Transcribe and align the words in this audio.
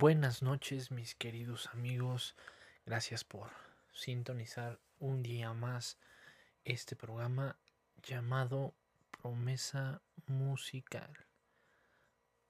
Buenas 0.00 0.40
noches 0.40 0.90
mis 0.90 1.14
queridos 1.14 1.66
amigos, 1.74 2.34
gracias 2.86 3.22
por 3.22 3.50
sintonizar 3.92 4.80
un 4.98 5.22
día 5.22 5.52
más 5.52 5.98
este 6.64 6.96
programa 6.96 7.58
llamado 8.02 8.72
Promesa 9.10 10.00
Musical. 10.26 11.26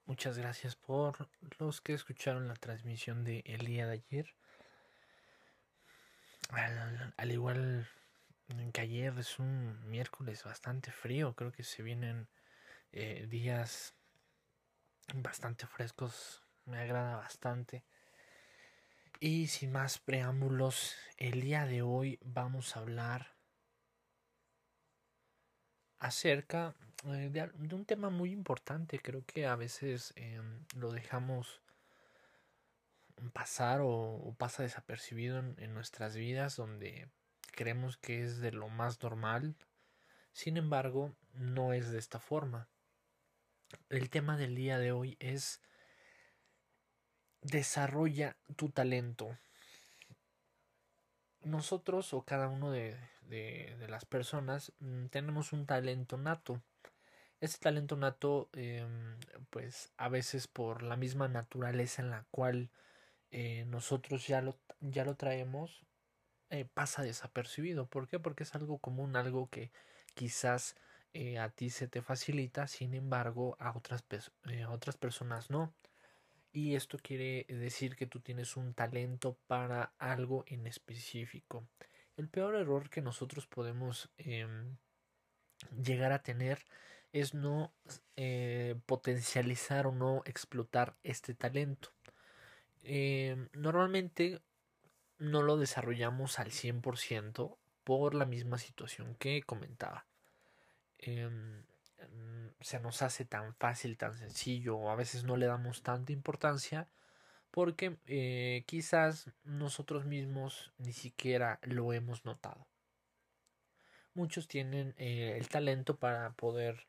Muchas 0.05 0.37
gracias 0.37 0.77
por 0.77 1.27
los 1.59 1.81
que 1.81 1.93
escucharon 1.93 2.47
la 2.47 2.53
transmisión 2.53 3.25
de 3.25 3.43
el 3.45 3.65
día 3.65 3.85
de 3.85 3.93
ayer. 3.95 4.33
Al, 6.51 7.31
igual 7.33 7.85
que 8.71 8.79
ayer 8.79 9.13
es 9.19 9.39
un 9.39 9.89
miércoles 9.89 10.45
bastante 10.45 10.93
frío, 10.93 11.35
creo 11.35 11.51
que 11.51 11.65
se 11.65 11.83
vienen 11.83 12.29
eh, 12.93 13.27
días 13.29 13.93
bastante 15.13 15.67
frescos 15.67 16.40
me 16.65 16.79
agrada 16.79 17.17
bastante. 17.17 17.83
Y 19.19 19.47
sin 19.47 19.71
más 19.71 19.99
preámbulos, 19.99 20.95
el 21.17 21.41
día 21.41 21.65
de 21.65 21.81
hoy 21.81 22.19
vamos 22.23 22.75
a 22.75 22.79
hablar 22.79 23.35
acerca 25.99 26.75
eh, 27.05 27.29
de, 27.31 27.75
un 27.75 27.85
tema 27.85 28.09
muy 28.09 28.31
importante. 28.31 28.99
Creo 28.99 29.23
que 29.25 29.45
a 29.45 29.55
veces 29.55 30.13
em, 30.15 30.65
lo 30.75 30.91
dejamos 30.91 31.61
pasar 33.33 33.81
o, 33.83 34.35
pasa 34.37 34.63
desapercibido 34.63 35.37
en 35.39 35.73
nuestras 35.75 36.15
vidas 36.15 36.55
donde 36.55 37.07
creemos 37.51 37.97
que 37.97 38.23
es 38.23 38.39
de 38.39 38.51
lo 38.51 38.69
más 38.69 39.01
normal. 39.03 39.55
Sin 40.33 40.57
embargo, 40.57 41.15
no 41.33 41.73
es 41.73 41.91
de 41.91 41.99
esta 41.99 42.19
forma. 42.19 42.67
El 43.89 44.09
tema 44.09 44.37
del 44.37 44.55
día 44.55 44.79
de 44.79 44.91
hoy 44.91 45.17
es 45.19 45.61
desarrolla 47.41 48.37
tu 48.55 48.69
talento. 48.69 49.37
Nosotros 51.43 52.13
o 52.13 52.23
cada 52.23 52.47
uno 52.47 52.71
de, 52.71 52.97
las 53.87 54.05
personas 54.05 54.73
mm, 54.79 55.07
tenemos 55.07 55.53
un 55.53 55.65
talento 55.65 56.17
nato. 56.17 56.61
Este 57.39 57.57
talento 57.59 57.95
nato, 57.95 58.49
em, 58.53 59.17
pues 59.49 59.91
a 59.97 60.09
veces 60.09 60.47
por 60.47 60.83
la 60.83 60.95
misma 60.97 61.27
naturaleza 61.27 62.03
en 62.03 62.11
la 62.11 62.25
cual 62.29 62.69
eh, 63.31 63.65
nosotros 63.65 64.27
ya 64.27 64.41
lo, 64.41 64.59
ya 64.79 65.05
lo 65.05 65.15
traemos, 65.15 65.83
eh, 66.51 66.65
pasa 66.65 67.01
desapercibido. 67.01 67.87
¿Por 67.87 68.07
qué? 68.07 68.19
Porque 68.19 68.43
es 68.43 68.53
algo 68.53 68.77
común, 68.77 69.15
algo 69.15 69.49
que 69.49 69.71
quizás 70.13 70.75
eh, 71.13 71.39
a 71.39 71.49
ti 71.49 71.71
se 71.71 71.87
te 71.87 72.03
facilita, 72.03 72.67
sin 72.67 72.93
embargo 72.93 73.57
a 73.59 73.75
otras, 73.75 74.03
a 74.63 74.69
otras 74.69 74.97
personas 74.97 75.49
no 75.49 75.73
y 76.53 76.75
esto 76.75 76.97
quiere 77.01 77.45
decir 77.47 77.95
que 77.95 78.07
tú 78.07 78.19
tienes 78.19 78.57
un 78.57 78.73
talento 78.73 79.37
para 79.47 79.93
algo 79.97 80.43
en 80.47 80.67
específico. 80.67 81.65
El 82.17 82.27
peor 82.27 82.55
error 82.55 82.89
que 82.89 83.01
nosotros 83.01 83.47
podemos 83.47 84.09
em, 84.17 84.75
llegar 85.81 86.11
a 86.11 86.23
tener 86.23 86.59
es 87.13 87.33
no 87.33 87.73
eh, 88.15 88.75
potencializar 88.85 89.87
o 89.87 89.91
no 89.91 90.23
explotar 90.25 90.95
este 91.03 91.33
talento. 91.33 91.93
Em, 92.83 93.49
normalmente 93.53 94.41
no 95.19 95.41
lo 95.41 95.57
desarrollamos 95.57 96.39
al 96.39 96.51
100% 96.51 97.57
por 97.83 98.15
la 98.15 98.25
misma 98.25 98.57
situación 98.57 99.15
que 99.15 99.43
comentaba. 99.43 100.05
Em, 100.97 101.63
se 102.61 102.79
nos 102.79 103.01
hace 103.01 103.25
tan 103.25 103.55
fácil, 103.55 103.97
tan 103.97 104.17
sencillo, 104.17 104.89
a 104.89 104.95
veces 104.95 105.23
no 105.23 105.37
le 105.37 105.47
damos 105.47 105.83
tanta 105.83 106.11
importancia 106.11 106.87
porque 107.51 107.97
eh, 108.07 108.63
quizás 108.65 109.29
nosotros 109.43 110.05
mismos 110.05 110.71
ni 110.77 110.93
siquiera 110.93 111.59
lo 111.63 111.91
hemos 111.93 112.25
notado. 112.25 112.67
Muchos 114.13 114.47
tienen 114.47 114.93
eh, 114.97 115.35
el 115.37 115.47
talento 115.49 115.97
para 115.97 116.31
poder 116.33 116.87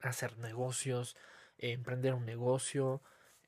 hacer 0.00 0.38
negocios, 0.38 1.16
emprender 1.58 2.14
un 2.14 2.26
negocio, 2.26 3.02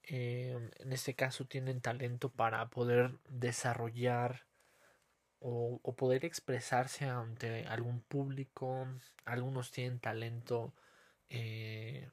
eh, 0.04 0.70
en 0.78 0.92
este 0.92 1.14
caso 1.14 1.46
tienen 1.46 1.80
talento 1.80 2.30
para 2.30 2.68
poder 2.68 3.18
desarrollar 3.28 4.46
o, 5.40 5.80
poder 5.96 6.24
expresarse 6.24 7.06
ante 7.06 7.66
algún 7.66 8.00
público. 8.00 8.86
Algunos 9.24 9.70
tienen 9.70 10.00
talento 10.00 10.74
eh, 11.28 12.08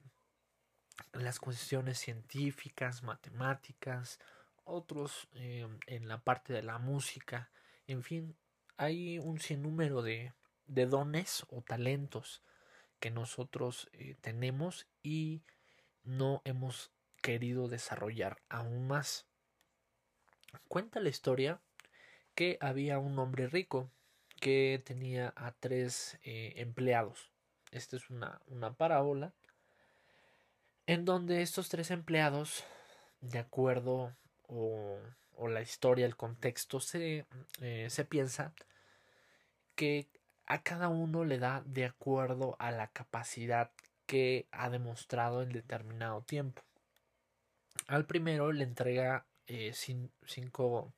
en 1.13 1.23
las 1.23 1.39
cuestiones 1.39 1.99
científicas, 1.99 3.03
matemáticas, 3.03 4.19
otros 4.63 5.27
eh, 5.33 5.67
en 5.87 6.07
la 6.07 6.19
parte 6.23 6.53
de 6.53 6.63
la 6.63 6.77
música. 6.77 7.49
En 7.87 8.03
fin, 8.03 8.35
hay 8.77 9.19
un 9.19 9.39
sinnúmero 9.39 10.01
de, 10.01 10.33
de 10.65 10.85
dones 10.85 11.45
o 11.49 11.61
talentos 11.61 12.41
que 12.99 13.11
nosotros 13.11 13.89
eh, 13.93 14.15
tenemos 14.21 14.87
y 15.01 15.43
no 16.03 16.41
hemos 16.45 16.91
querido 17.21 17.67
desarrollar 17.67 18.41
aún 18.49 18.87
más. 18.87 19.27
Cuenta 20.67 20.99
la 20.99 21.09
historia 21.09 21.61
que 22.35 22.57
había 22.61 22.99
un 22.99 23.17
hombre 23.19 23.47
rico 23.47 23.89
que 24.39 24.81
tenía 24.85 25.33
a 25.35 25.51
tres 25.51 26.19
eh, 26.23 26.53
empleados. 26.57 27.31
Esta 27.71 27.95
es 27.95 28.09
una, 28.09 28.41
una 28.47 28.73
parábola 28.73 29.33
en 30.85 31.05
donde 31.05 31.41
estos 31.41 31.69
tres 31.69 31.91
empleados, 31.91 32.63
de 33.21 33.39
acuerdo 33.39 34.15
o, 34.47 34.97
o 35.37 35.47
la 35.47 35.61
historia, 35.61 36.05
el 36.05 36.15
contexto, 36.15 36.79
se, 36.79 37.25
eh, 37.61 37.87
se 37.89 38.05
piensa 38.05 38.53
que 39.75 40.07
a 40.45 40.61
cada 40.61 40.89
uno 40.89 41.23
le 41.23 41.39
da 41.39 41.63
de 41.65 41.85
acuerdo 41.85 42.55
a 42.59 42.71
la 42.71 42.87
capacidad 42.87 43.71
que 44.05 44.45
ha 44.51 44.69
demostrado 44.69 45.41
en 45.41 45.53
determinado 45.53 46.21
tiempo. 46.21 46.61
Al 47.87 48.05
primero 48.05 48.51
le 48.51 48.63
entrega 48.63 49.25
eh, 49.47 49.73
cinco 49.73 50.93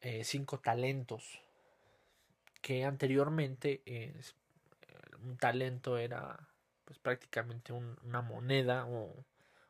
eh, 0.00 0.24
cinco 0.24 0.58
talentos 0.58 1.40
que 2.62 2.84
anteriormente 2.84 3.82
eh, 3.86 4.14
un 5.22 5.36
talento 5.36 5.98
era 5.98 6.48
pues 6.84 6.98
prácticamente 6.98 7.72
una 7.72 8.22
moneda 8.22 8.86
o, 8.86 9.24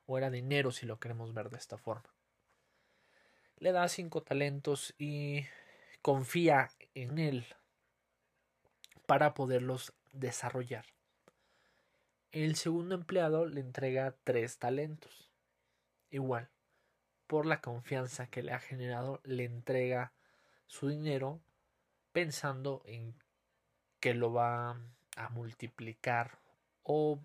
o 0.07 0.19
era 0.19 0.31
dinero 0.31 0.71
si 0.71 0.87
lo 0.87 0.99
queremos 0.99 1.33
ver 1.33 1.51
de 1.51 1.59
esta 1.59 1.79
forma 1.79 2.17
le 3.59 3.73
da 3.73 3.89
cinco 3.89 4.23
talentos 4.23 4.95
y 4.99 5.47
confía 6.03 6.71
en 6.95 7.19
él 7.19 7.47
para 9.07 9.35
poderlos 9.35 9.95
desarrollar. 10.13 10.85
El 12.33 12.57
segundo 12.57 12.95
empleado 12.95 13.47
le 13.47 13.61
entrega 13.61 14.15
tres 14.25 14.59
talentos. 14.59 15.31
Igual, 16.11 16.51
por 17.27 17.47
la 17.47 17.61
confianza 17.61 18.27
que 18.27 18.43
le 18.43 18.53
ha 18.53 18.61
generado, 18.61 19.21
le 19.25 19.45
entrega 19.45 20.13
su 20.67 20.89
dinero 20.89 21.41
pensando 22.13 22.83
en 22.87 23.15
que 24.01 24.15
lo 24.15 24.33
va 24.33 24.81
a 25.17 25.29
multiplicar 25.31 26.39
o 26.83 27.19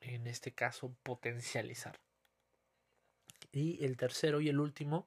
en 0.00 0.26
este 0.26 0.52
caso 0.52 0.94
potencializar. 1.02 1.96
Y 3.52 3.84
el 3.84 3.96
tercero 3.96 4.40
y 4.40 4.48
el 4.48 4.60
último 4.60 5.06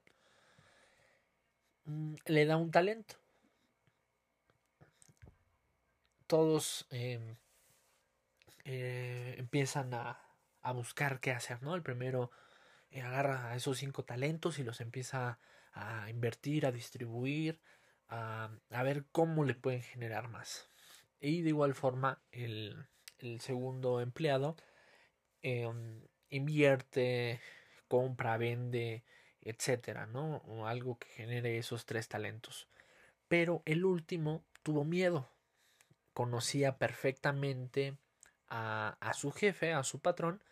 mm, 1.85 2.15
le 2.25 2.45
da 2.45 2.57
un 2.57 2.71
talento. 2.71 3.15
Todos 6.27 6.85
em, 6.91 7.35
eh, 8.65 9.35
empiezan 9.37 9.93
a, 9.93 10.19
a, 10.61 10.71
buscar 10.71 11.19
qué 11.19 11.31
hacer, 11.31 11.63
¿no? 11.63 11.75
El 11.75 11.81
primero 11.81 12.31
eh, 12.91 13.01
agarra 13.01 13.55
esos 13.55 13.77
cinco 13.79 14.03
talentos 14.03 14.59
y 14.59 14.63
los 14.63 14.81
empieza 14.81 15.29
a 15.29 15.39
invertir, 16.09 16.65
a 16.65 16.71
distribuir, 16.71 17.59
a, 18.07 18.49
ver 18.83 19.05
cómo 19.11 19.43
le 19.43 19.55
pueden 19.55 19.81
generar 19.81 20.29
más. 20.29 20.69
Y 21.19 21.41
de 21.41 21.49
igual 21.49 21.75
forma, 21.75 22.21
el, 22.31 22.87
segundo 23.39 24.01
empleado 24.01 24.55
em, 25.41 26.01
invierte, 26.29 27.41
compra, 27.87 28.37
vende, 28.37 29.03
etcétera, 29.41 30.05
¿no? 30.05 30.37
O 30.47 30.67
algo 30.67 30.97
que 30.97 31.09
genere 31.09 31.57
esos 31.57 31.85
tres 31.85 32.07
talentos. 32.07 32.67
Pero 33.27 33.61
el 33.65 33.85
último 33.85 34.43
tuvo 34.63 34.85
miedo. 34.85 35.29
Conocía 36.13 36.77
perfectamente 36.77 37.97
a, 38.47 38.97
a 38.99 39.13
su 39.13 39.31
jefe, 39.31 39.73
a 39.73 39.83
su 39.83 39.99
patrón, 39.99 40.43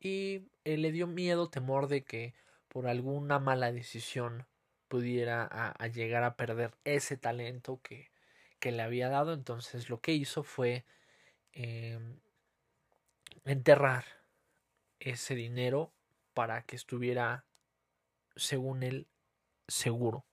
y 0.00 0.48
él 0.64 0.82
le 0.82 0.92
dio 0.92 1.06
miedo, 1.06 1.48
temor 1.48 1.88
de 1.88 2.04
que 2.04 2.34
por 2.68 2.86
alguna 2.88 3.38
mala 3.38 3.72
decisión 3.72 4.46
pudiera 4.88 5.44
a, 5.44 5.86
llegar 5.88 6.24
a 6.24 6.36
perder 6.36 6.72
ese 6.84 7.16
talento 7.16 7.80
que, 7.82 8.10
que, 8.60 8.72
le 8.72 8.82
había 8.82 9.08
dado. 9.08 9.32
Entonces 9.32 9.90
lo 9.90 10.00
que 10.00 10.12
hizo 10.12 10.42
fue 10.42 10.84
em, 11.52 12.18
enterrar 13.44 14.04
ese 15.00 15.34
dinero 15.34 15.92
para 16.34 16.62
que 16.62 16.76
estuviera 16.76 17.44
según 18.36 18.82
él, 18.82 19.06
seguro. 19.66 20.24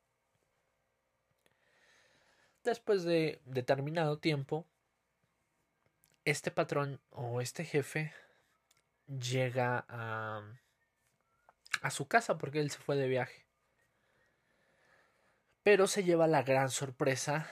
Después 2.63 3.03
de 3.03 3.41
determinado 3.45 4.19
tiempo, 4.19 4.65
este 6.25 6.51
patrón 6.51 7.01
o 7.09 7.41
este 7.41 7.65
jefe 7.65 8.13
llega 9.07 9.85
a, 9.89 10.41
a 11.81 11.91
su 11.91 12.07
casa 12.07 12.38
porque 12.38 12.59
él 12.59 12.71
se 12.71 12.79
fue 12.79 12.95
de 12.95 13.07
viaje. 13.07 13.43
Pero 15.63 15.88
se 15.88 16.04
lleva 16.04 16.27
la 16.27 16.44
gran 16.44 16.69
sorpresa 16.69 17.50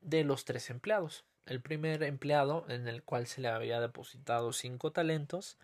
de 0.00 0.24
los 0.24 0.44
tres 0.44 0.68
empleados. 0.68 1.24
El 1.46 1.62
primer 1.62 2.02
empleado, 2.02 2.66
en 2.68 2.88
el 2.88 3.04
cual 3.04 3.28
se 3.28 3.40
le 3.40 3.48
había 3.48 3.80
depositado 3.80 4.52
cinco 4.52 4.90
talentos, 4.90 5.58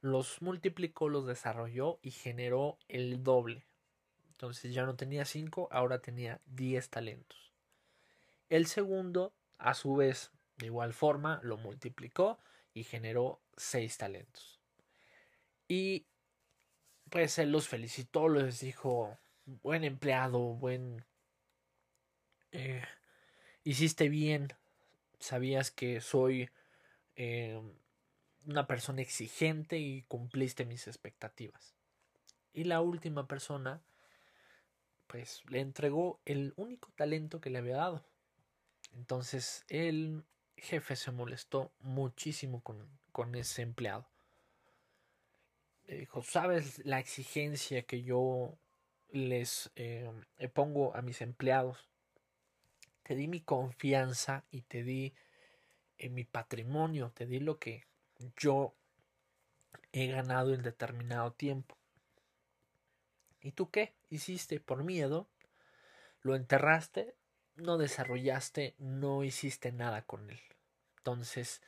los 0.00 0.40
multiplicó, 0.40 1.08
los 1.08 1.26
desarrolló 1.26 1.98
y 2.02 2.12
generó 2.12 2.78
el 2.88 3.24
doble. 3.24 3.66
Entonces 4.30 4.72
ya 4.72 4.84
no 4.84 4.96
tenía 4.96 5.24
cinco, 5.24 5.68
ahora 5.72 6.00
tenía 6.00 6.40
diez 6.46 6.90
talentos. 6.90 7.52
El 8.48 8.66
segundo, 8.66 9.32
a 9.58 9.74
su 9.74 9.96
vez, 9.96 10.30
de 10.58 10.66
igual 10.66 10.92
forma, 10.92 11.40
lo 11.42 11.56
multiplicó 11.56 12.38
y 12.72 12.84
generó 12.84 13.40
seis 13.56 13.98
talentos. 13.98 14.60
Y 15.66 16.06
pues 17.10 17.38
él 17.38 17.50
los 17.50 17.68
felicitó, 17.68 18.28
les 18.28 18.60
dijo, 18.60 19.18
buen 19.46 19.84
empleado, 19.84 20.38
buen... 20.54 21.04
Eh, 22.52 22.82
hiciste 23.64 24.08
bien, 24.08 24.52
sabías 25.18 25.70
que 25.70 26.00
soy 26.00 26.50
eh, 27.16 27.60
una 28.46 28.66
persona 28.66 29.02
exigente 29.02 29.78
y 29.78 30.02
cumpliste 30.02 30.64
mis 30.64 30.86
expectativas. 30.86 31.74
Y 32.52 32.64
la 32.64 32.80
última 32.80 33.26
persona, 33.26 33.82
pues 35.06 35.42
le 35.48 35.60
entregó 35.60 36.20
el 36.24 36.52
único 36.56 36.90
talento 36.94 37.40
que 37.40 37.50
le 37.50 37.58
había 37.58 37.76
dado. 37.76 38.04
Entonces 38.94 39.64
el 39.68 40.24
jefe 40.56 40.96
se 40.96 41.10
molestó 41.10 41.72
muchísimo 41.80 42.62
con, 42.62 42.86
con 43.10 43.34
ese 43.34 43.62
empleado. 43.62 44.06
Le 45.86 45.96
dijo, 45.96 46.22
¿sabes 46.22 46.84
la 46.84 47.00
exigencia 47.00 47.82
que 47.82 48.02
yo 48.02 48.58
les 49.12 49.70
eh, 49.76 50.10
pongo 50.52 50.96
a 50.96 51.02
mis 51.02 51.20
empleados? 51.20 51.88
Te 53.02 53.14
di 53.14 53.28
mi 53.28 53.40
confianza 53.40 54.44
y 54.50 54.62
te 54.62 54.82
di 54.82 55.14
en 55.98 56.14
mi 56.14 56.24
patrimonio, 56.24 57.12
te 57.14 57.26
di 57.26 57.38
lo 57.38 57.58
que 57.58 57.86
yo 58.36 58.74
he 59.92 60.06
ganado 60.06 60.54
en 60.54 60.62
determinado 60.62 61.32
tiempo. 61.32 61.76
¿Y 63.40 63.52
tú 63.52 63.70
qué 63.70 63.92
hiciste 64.08 64.60
por 64.60 64.84
miedo? 64.84 65.28
Lo 66.22 66.36
enterraste, 66.36 67.14
no 67.56 67.76
desarrollaste, 67.76 68.74
no 68.78 69.24
hiciste 69.24 69.72
nada 69.72 70.02
con 70.02 70.30
él. 70.30 70.40
Entonces, 70.98 71.60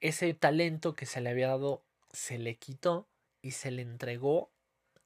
ese 0.00 0.32
talento 0.34 0.94
que 0.94 1.06
se 1.06 1.20
le 1.20 1.30
había 1.30 1.48
dado 1.48 1.82
se 2.12 2.38
le 2.38 2.56
quitó 2.56 3.08
y 3.42 3.50
se 3.52 3.70
le 3.70 3.82
entregó 3.82 4.50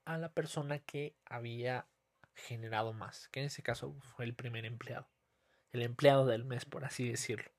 a 0.04 0.18
la 0.18 0.30
persona 0.32 0.78
que 0.78 1.14
había 1.24 1.86
generado 2.34 2.92
más, 2.92 3.28
que 3.28 3.40
en 3.40 3.46
ese 3.46 3.62
caso 3.62 3.94
fue 4.00 4.24
el 4.24 4.34
primer 4.34 4.64
empleado, 4.64 5.06
el 5.72 5.82
empleado 5.82 6.26
del 6.26 6.44
mes, 6.44 6.64
por 6.64 6.84
así 6.84 7.08
decirlo. 7.08 7.50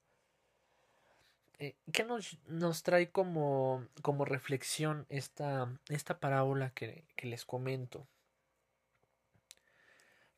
Eh, 1.59 1.75
¿Qué 1.93 2.03
nos, 2.03 2.39
nos, 2.47 2.81
trae 2.81 3.11
como, 3.11 3.85
como 4.01 4.25
reflexión 4.25 5.05
esta, 5.09 5.71
esta 5.89 6.19
parábola 6.19 6.71
que, 6.71 7.05
que 7.15 7.27
les 7.27 7.45
comento? 7.45 8.07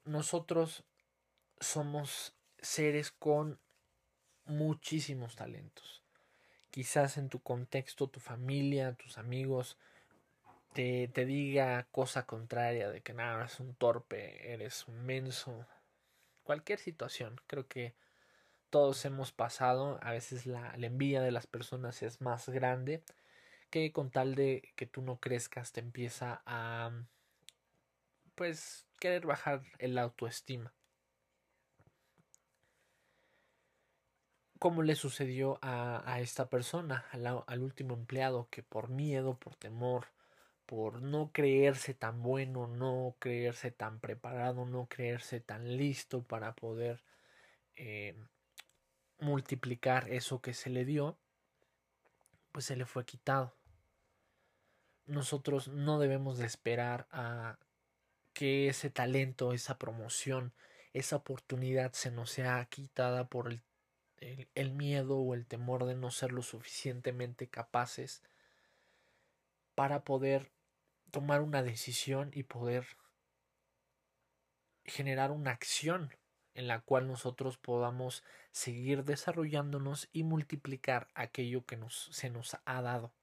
Nosotros 0.03 0.83
somos 1.61 2.35
seres 2.59 3.11
con 3.11 3.57
muchísimos 4.45 5.37
talentos. 5.37 6.03
Quizás 6.71 7.17
en 7.17 7.29
tu 7.29 7.41
contexto, 7.41 8.09
tu 8.09 8.19
familia, 8.19 8.93
tus 8.95 9.17
amigos, 9.17 9.77
te, 10.73 11.25
diga 11.25 11.87
cosa 11.91 12.25
contraria 12.25 12.89
de 12.89 13.01
que 13.01 13.13
nada, 13.13 13.39
eres 13.39 13.59
un 13.59 13.75
torpe, 13.75 14.53
eres 14.53 14.87
un 14.87 15.05
menso. 15.05 15.65
Cualquier 16.43 16.79
situación, 16.79 17.39
creo 17.47 17.67
que 17.67 17.95
todos 18.69 19.05
hemos 19.05 19.31
pasado, 19.31 19.99
a 20.01 20.11
veces 20.11 20.45
la, 20.45 20.73
envidia 20.75 21.21
de 21.21 21.31
las 21.31 21.47
personas 21.47 22.01
es 22.03 22.21
más 22.21 22.49
grande 22.49 23.03
que 23.69 23.91
con 23.91 24.11
tal 24.11 24.35
de 24.35 24.73
que 24.75 24.85
tú 24.85 25.01
no 25.01 25.19
crezcas 25.19 25.71
te 25.71 25.79
empieza 25.79 26.41
a 26.45 26.91
pues 28.35 28.87
querer 28.99 29.25
bajar 29.25 29.63
el 29.79 29.97
autoestima. 29.97 30.73
Como 34.59 34.81
le 34.81 34.95
sucedió 34.95 35.59
a, 35.61 36.19
esta 36.21 36.49
persona, 36.49 37.05
al, 37.11 37.43
al, 37.45 37.61
último 37.61 37.95
empleado, 37.95 38.47
que 38.49 38.63
por 38.63 38.89
miedo, 38.89 39.37
por 39.37 39.55
temor, 39.55 40.07
por 40.65 41.01
no 41.01 41.31
creerse 41.31 41.93
tan 41.93 42.21
bueno, 42.21 42.67
no 42.67 43.15
creerse 43.19 43.71
tan 43.71 43.99
preparado, 43.99 44.65
no 44.65 44.87
creerse 44.87 45.39
tan 45.39 45.77
listo 45.77 46.23
para 46.23 46.55
poder 46.55 47.03
eh, 47.75 48.15
multiplicar 49.19 50.09
eso 50.09 50.41
que 50.41 50.53
se 50.53 50.69
le 50.69 50.85
dio, 50.85 51.17
pues 52.51 52.65
se 52.65 52.75
le 52.75 52.85
fue 52.85 53.05
quitado. 53.05 53.55
Nosotros 55.05 55.67
no 55.67 55.99
debemos 55.99 56.37
de 56.37 56.45
esperar 56.45 57.07
a 57.11 57.57
que 58.33 58.67
ese 58.67 58.89
talento, 58.89 59.53
esa 59.53 59.77
promoción, 59.77 60.53
esa 60.93 61.17
oportunidad 61.17 61.93
se 61.93 62.11
nos 62.11 62.31
sea 62.31 62.63
quitada 62.65 63.27
por 63.27 63.49
el, 63.49 63.61
el, 64.55 64.71
miedo 64.71 65.17
o 65.17 65.33
el 65.33 65.45
temor 65.45 65.85
de 65.85 65.95
no 65.95 66.11
ser 66.11 66.31
lo 66.31 66.41
suficientemente 66.41 67.47
capaces 67.47 68.23
para 69.75 70.03
poder 70.03 70.52
tomar 71.13 71.41
una 71.41 71.61
decisión 71.61 72.31
y 72.33 72.41
poder 72.41 72.87
generar 74.83 75.29
una 75.29 75.51
acción 75.51 76.09
en 76.55 76.67
la 76.67 76.81
cual 76.81 77.07
nosotros 77.07 77.57
podamos 77.57 78.23
seguir 78.51 79.03
desarrollándonos 79.03 80.09
y 80.11 80.23
multiplicar 80.23 81.07
aquello 81.13 81.67
que 81.67 81.77
nos, 81.77 82.09
se 82.11 82.31
nos 82.31 82.57
ha 82.65 82.81
dado. 82.81 83.13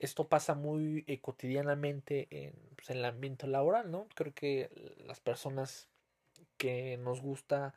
Esto 0.00 0.28
pasa 0.28 0.56
muy 0.56 1.04
eh, 1.06 1.20
cotidianamente 1.20 2.26
en, 2.30 2.54
pues, 2.74 2.90
en, 2.90 2.96
el 2.98 3.04
ambiente 3.04 3.46
laboral, 3.46 3.92
¿no? 3.92 4.08
Creo 4.16 4.34
que 4.34 4.68
las 5.06 5.20
personas 5.20 5.88
que 6.56 6.96
nos 6.98 7.20
gusta 7.20 7.76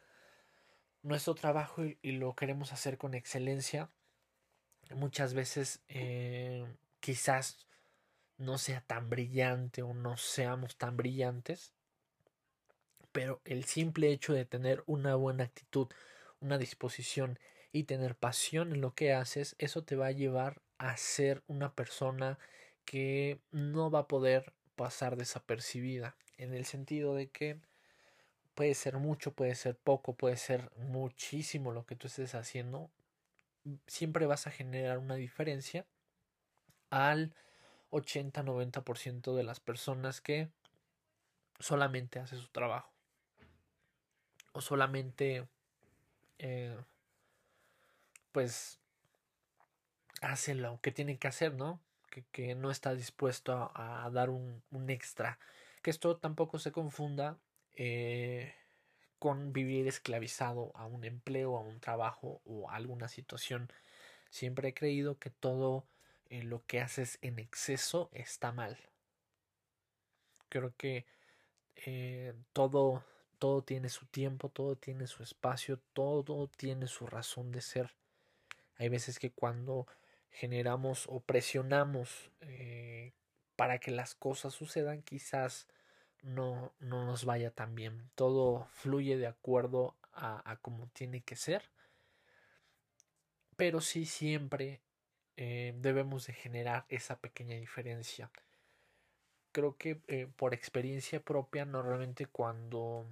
nuestro 1.03 1.35
trabajo 1.35 1.83
y, 1.85 2.11
lo 2.13 2.35
queremos 2.35 2.73
hacer 2.73 2.97
con 2.97 3.13
excelencia, 3.13 3.91
muchas 4.95 5.35
veces 5.35 5.83
eh, 5.87 6.65
quizás 6.99 7.67
no 8.37 8.57
sea 8.57 8.81
tan 8.81 9.09
brillante 9.09 9.81
o 9.81 9.93
no 9.93 10.17
seamos 10.17 10.77
tan 10.77 10.97
brillantes, 10.97 11.73
pero 13.11 13.41
el 13.45 13.63
simple 13.63 14.11
hecho 14.11 14.33
de 14.33 14.45
tener 14.45 14.83
una 14.87 15.15
buena 15.15 15.45
actitud, 15.45 15.87
una 16.41 16.57
disposición 16.57 17.39
y 17.71 17.83
tener 17.83 18.15
pasión 18.15 18.73
en 18.73 18.81
lo 18.81 18.93
que 18.93 19.13
haces, 19.13 19.55
eso 19.57 19.83
te 19.83 19.95
va 19.95 20.07
a 20.07 20.11
llevar 20.11 20.61
a 20.77 20.97
ser 20.97 21.43
una 21.47 21.73
persona 21.73 22.37
que 22.83 23.39
no 23.51 23.89
va 23.89 23.99
a 23.99 24.07
poder 24.07 24.53
pasar 24.75 25.15
desapercibida, 25.15 26.15
en 26.37 26.53
el 26.53 26.65
sentido 26.65 27.15
de 27.15 27.29
que 27.29 27.59
puede 28.53 28.73
ser 28.73 28.97
mucho, 28.97 29.33
puede 29.33 29.55
ser 29.55 29.77
poco, 29.77 30.15
puede 30.15 30.37
ser 30.37 30.71
muchísimo 30.75 31.71
lo 31.71 31.85
que 31.85 31.95
tú 31.95 32.07
estés 32.07 32.35
haciendo, 32.35 32.91
siempre 33.87 34.25
vas 34.25 34.47
a 34.47 34.51
generar 34.51 34.97
una 34.97 35.15
diferencia 35.15 35.85
al 36.89 37.33
80-90% 37.95 39.35
de 39.35 39.43
las 39.43 39.59
personas 39.59 40.21
que 40.21 40.49
solamente 41.59 42.19
hace 42.19 42.37
su 42.37 42.47
trabajo 42.49 42.91
o 44.51 44.61
solamente 44.61 45.47
eh, 46.39 46.75
pues 48.31 48.79
hace 50.21 50.55
lo 50.55 50.79
que 50.81 50.91
tiene 50.91 51.17
que 51.17 51.27
hacer, 51.27 51.53
¿no? 51.53 51.79
Que, 52.31 52.55
no 52.55 52.71
está 52.71 52.93
dispuesto 52.93 53.71
a, 53.75 54.09
dar 54.13 54.29
un, 54.29 54.63
extra. 54.87 55.37
Que 55.81 55.89
esto 55.89 56.15
tampoco 56.15 56.59
se 56.59 56.71
confunda 56.71 57.37
eh, 57.75 58.55
con 59.19 59.51
vivir 59.51 59.87
esclavizado 59.87 60.71
a 60.75 60.85
un 60.85 61.03
empleo, 61.03 61.57
a 61.57 61.61
un 61.61 61.81
trabajo 61.81 62.41
o 62.45 62.69
a 62.69 62.75
alguna 62.75 63.09
situación. 63.09 63.69
Siempre 64.29 64.69
he 64.69 64.73
creído 64.73 65.19
que 65.19 65.29
todo 65.29 65.85
eh, 66.29 66.43
lo 66.43 66.65
que 66.65 66.81
haces 66.81 67.17
en 67.21 67.39
exceso 67.39 68.09
está 68.13 68.51
mal. 68.51 68.77
Creo 70.49 70.73
que 70.77 71.05
todo 72.53 73.03
todo 73.45 73.61
tiene 73.63 73.89
su 73.89 74.05
tiempo, 74.05 74.49
todo 74.49 74.75
tiene 74.75 75.07
su 75.07 75.23
espacio, 75.23 75.79
todo 75.93 76.47
tiene 76.47 76.87
su 76.87 77.05
razón 77.05 77.51
de 77.51 77.61
ser. 77.61 77.93
Hay 78.77 78.89
veces 78.89 79.19
que 79.19 79.31
cuando 79.31 79.87
generamos 80.31 81.05
o 81.09 81.19
presionamos 81.19 82.31
eh, 82.41 83.13
para 83.55 83.79
que 83.79 83.91
las 83.91 84.15
cosas 84.15 84.53
sucedan 84.53 85.01
quizás 85.01 85.67
no, 86.21 86.73
no 86.79 87.05
nos 87.05 87.25
vaya 87.25 87.51
tan 87.51 87.75
bien. 87.75 88.09
Todo 88.15 88.67
fluye 88.73 89.17
de 89.17 89.27
acuerdo 89.27 89.95
a, 90.13 90.49
a 90.49 90.57
como 90.57 90.87
tiene 90.87 91.21
que 91.21 91.35
ser. 91.35 91.69
Pero 93.55 93.79
sí 93.79 94.05
siempre 94.05 94.81
eh, 95.37 95.73
debemos 95.77 96.27
de 96.27 96.33
generar 96.33 96.85
esa 96.89 97.19
pequeña 97.19 97.55
diferencia. 97.55 98.29
Creo 99.51 99.77
que 99.77 100.01
eh, 100.07 100.27
por 100.35 100.53
experiencia 100.53 101.19
propia, 101.21 101.65
normalmente 101.65 102.25
cuando, 102.25 103.05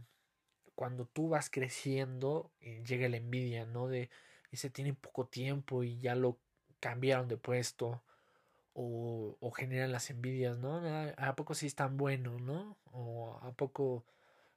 cuando 0.75 1.05
tú 1.05 1.29
vas 1.29 1.49
creciendo, 1.49 2.51
eh, 2.61 2.83
llega 2.85 3.07
la 3.09 3.17
envidia, 3.17 3.65
¿no? 3.65 3.87
De 3.87 4.09
ese 4.51 4.69
tiene 4.69 4.93
poco 4.93 5.25
tiempo 5.25 5.83
y 5.83 5.99
ya 5.99 6.15
lo 6.15 6.37
cambiaron 6.79 7.27
de 7.27 7.37
puesto 7.37 8.01
o, 8.73 9.37
o 9.39 9.51
generan 9.51 9.91
las 9.91 10.09
envidias, 10.09 10.57
¿no? 10.57 10.77
Ah, 10.85 11.13
¿A 11.17 11.35
poco 11.35 11.53
sí 11.55 11.67
es 11.67 11.75
tan 11.75 11.97
bueno, 11.97 12.39
¿no? 12.39 12.77
O 12.91 13.39
a 13.41 13.51
poco, 13.53 14.03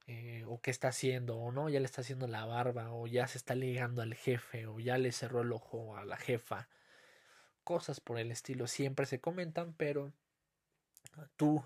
eh, 0.07 0.43
o 0.47 0.59
qué 0.61 0.71
está 0.71 0.89
haciendo, 0.89 1.37
o 1.37 1.51
no, 1.51 1.69
ya 1.69 1.79
le 1.79 1.85
está 1.85 2.01
haciendo 2.01 2.27
la 2.27 2.45
barba, 2.45 2.91
o 2.93 3.07
ya 3.07 3.27
se 3.27 3.37
está 3.37 3.55
ligando 3.55 4.01
al 4.01 4.13
jefe, 4.15 4.67
o 4.67 4.79
ya 4.79 4.97
le 4.97 5.11
cerró 5.11 5.41
el 5.41 5.51
ojo 5.51 5.97
a 5.97 6.05
la 6.05 6.17
jefa. 6.17 6.67
Cosas 7.67 7.99
por 7.99 8.17
el 8.17 8.31
estilo 8.31 8.65
siempre 8.65 9.05
se 9.05 9.19
comentan, 9.19 9.73
pero 9.73 10.13
tú, 11.35 11.65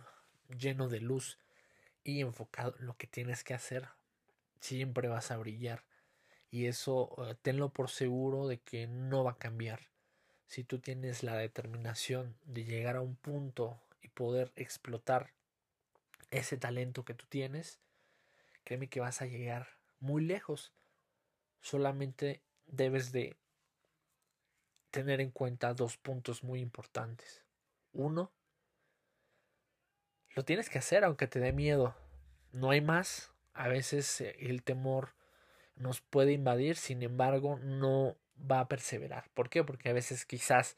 lleno 0.50 0.90
de 0.90 1.00
luz 1.00 1.38
y 2.04 2.22
enfocado 2.22 2.74
en 2.80 2.88
lo 2.88 2.98
que 2.98 3.06
tienes 3.06 3.44
que 3.44 3.54
hacer, 3.54 3.88
siempre 4.60 5.10
vas 5.10 5.30
a 5.30 5.38
brillar. 5.38 5.84
Y 6.50 6.66
eso 6.66 7.14
eh, 7.20 7.36
tenlo 7.44 7.70
por 7.70 7.92
seguro 7.92 8.48
de 8.48 8.58
que 8.58 8.88
no 8.88 9.24
va 9.24 9.34
a 9.34 9.38
cambiar 9.38 9.92
si 10.48 10.64
tú 10.64 10.80
tienes 10.80 11.22
la 11.22 11.38
determinación 11.38 12.36
de 12.46 12.64
llegar 12.64 12.96
a 12.96 13.02
un 13.02 13.16
punto 13.16 13.80
y 14.02 14.08
poder 14.08 14.52
explotar 14.56 15.30
ese 16.32 16.58
talento 16.58 17.06
que 17.06 17.14
tú 17.14 17.28
tienes, 17.30 17.78
créeme 18.64 18.88
que 18.88 19.02
vas 19.02 19.22
a 19.22 19.28
llegar 19.28 19.78
muy 20.00 20.26
lejos. 20.26 20.74
Solamente 21.60 22.42
debes 22.66 23.12
de 23.12 23.38
tener 24.92 25.22
en 25.22 25.32
cuenta 25.32 25.74
dos 25.74 25.98
puntos 25.98 26.44
muy 26.44 26.60
importantes. 26.60 27.44
Uno, 27.94 28.32
lo 30.36 30.46
tienes 30.46 30.70
que 30.70 30.80
hacer 30.80 31.04
aunque 31.04 31.28
te 31.28 31.40
dé 31.40 31.54
miedo. 31.54 31.96
No 32.52 32.72
hay 32.72 32.82
más. 32.82 33.32
A 33.54 33.68
veces 33.68 34.22
eh, 34.22 34.36
el 34.40 34.64
temor 34.64 35.16
nos 35.76 36.02
puede 36.02 36.34
invadir, 36.34 36.76
sin 36.76 37.02
embargo, 37.02 37.58
no 37.60 38.18
va 38.40 38.62
a 38.62 38.68
perseverar. 38.68 39.30
¿Por 39.34 39.50
qué? 39.50 39.64
Porque 39.64 39.90
a 39.90 39.94
veces 39.94 40.26
quizás 40.26 40.78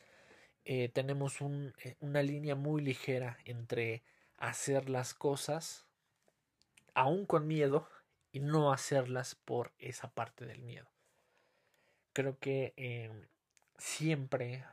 eh, 0.66 0.90
tenemos 0.90 1.42
un, 1.42 1.74
eh, 1.84 1.98
una 2.00 2.24
línea 2.24 2.56
muy 2.56 2.82
ligera 2.82 3.38
entre 3.46 4.04
hacer 4.38 4.90
las 4.90 5.14
cosas 5.14 5.86
aún 6.94 7.26
con 7.26 7.48
miedo 7.48 7.88
y 8.32 8.40
no 8.40 8.72
hacerlas 8.72 9.36
por 9.36 9.74
esa 9.78 10.12
parte 10.12 10.46
del 10.46 10.62
miedo. 10.62 10.90
Creo 12.14 12.38
que 12.40 12.74
eh, 12.78 13.12
siempre 13.78 14.66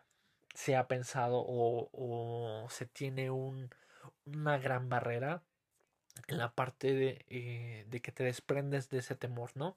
se 0.54 0.76
ha 0.76 0.88
pensado 0.88 1.38
o, 1.38 1.90
o 1.92 2.68
se 2.70 2.86
tiene 2.86 3.30
un, 3.30 3.70
una 4.26 4.58
gran 4.58 4.88
barrera 4.88 5.42
en 6.28 6.38
la 6.38 6.52
parte 6.54 6.92
de, 6.94 7.86
de 7.88 8.00
que 8.02 8.12
te 8.12 8.24
desprendes 8.24 8.90
de 8.90 8.98
ese 8.98 9.14
temor, 9.14 9.52
¿no? 9.54 9.76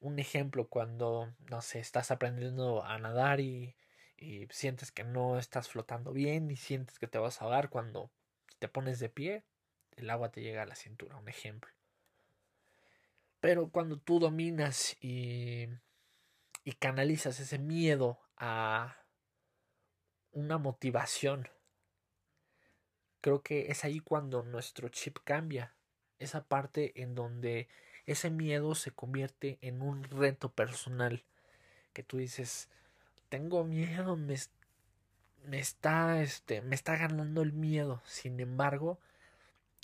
un 0.00 0.18
ejemplo 0.18 0.68
cuando, 0.68 1.32
no 1.50 1.62
sé, 1.62 1.80
estás 1.80 2.10
aprendiendo 2.10 2.84
a 2.84 2.98
nadar 2.98 3.40
y, 3.40 3.74
y 4.16 4.46
sientes 4.50 4.92
que 4.92 5.04
no 5.04 5.38
estás 5.38 5.68
flotando 5.68 6.12
bien 6.12 6.50
y 6.50 6.56
sientes 6.56 6.98
que 6.98 7.06
te 7.06 7.18
vas 7.18 7.40
a 7.40 7.44
ahogar 7.44 7.70
cuando 7.70 8.10
te 8.58 8.68
pones 8.68 8.98
de 8.98 9.08
pie, 9.08 9.44
el 9.96 10.10
agua 10.10 10.30
te 10.30 10.42
llega 10.42 10.62
a 10.62 10.66
la 10.66 10.76
cintura, 10.76 11.16
un 11.16 11.28
ejemplo. 11.28 11.70
Pero 13.40 13.68
cuando 13.68 13.98
tú 13.98 14.18
dominas 14.18 14.96
y, 15.00 15.68
y 16.66 16.72
canalizas 16.72 17.38
ese 17.38 17.60
miedo 17.60 18.18
a 18.36 18.96
una 20.32 20.58
motivación, 20.58 21.48
creo 23.20 23.40
que 23.40 23.70
es 23.70 23.84
ahí 23.84 24.00
cuando 24.00 24.42
nuestro 24.42 24.88
chip 24.88 25.18
cambia. 25.22 25.76
Esa 26.18 26.42
parte 26.42 27.00
en 27.00 27.14
donde 27.14 27.68
ese 28.04 28.30
miedo 28.30 28.74
se 28.74 28.90
convierte 28.90 29.58
en 29.60 29.80
un 29.80 30.02
reto 30.02 30.50
personal 30.50 31.22
que 31.92 32.02
tú 32.02 32.16
dices, 32.16 32.68
tengo 33.28 33.62
miedo, 33.62 34.16
me, 34.16 34.34
me 35.44 35.60
está, 35.60 36.20
este, 36.20 36.62
me 36.62 36.74
está 36.74 36.96
ganando 36.96 37.42
el 37.42 37.52
miedo. 37.52 38.02
Sin 38.04 38.40
embargo, 38.40 38.98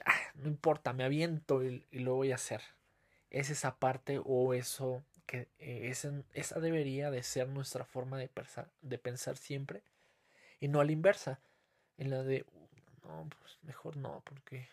ah, 0.05 0.19
no 0.35 0.49
importa, 0.49 0.93
me 0.93 1.05
aviento 1.05 1.63
y, 1.63 1.87
lo 1.93 2.17
voy 2.17 2.33
a 2.33 2.35
hacer. 2.35 2.61
Es 3.31 3.51
esa 3.51 3.77
parte 3.77 4.21
o 4.25 4.53
eso 4.53 5.05
eh, 5.33 5.93
esa 6.35 6.61
debería 6.61 7.11
de 7.11 7.23
ser 7.23 7.49
nuestra 7.49 7.85
forma 7.85 8.19
de 8.19 8.29
pensar, 8.99 9.37
siempre 9.37 9.83
y 10.61 10.69
no 10.69 10.81
a 10.81 10.85
la 10.85 10.93
inversa. 10.93 11.41
En 11.97 12.11
la 12.11 12.23
de, 12.23 12.45
no, 13.05 13.29
pues 13.39 13.59
mejor 13.63 13.97
no, 13.97 14.23
porque 14.25 14.69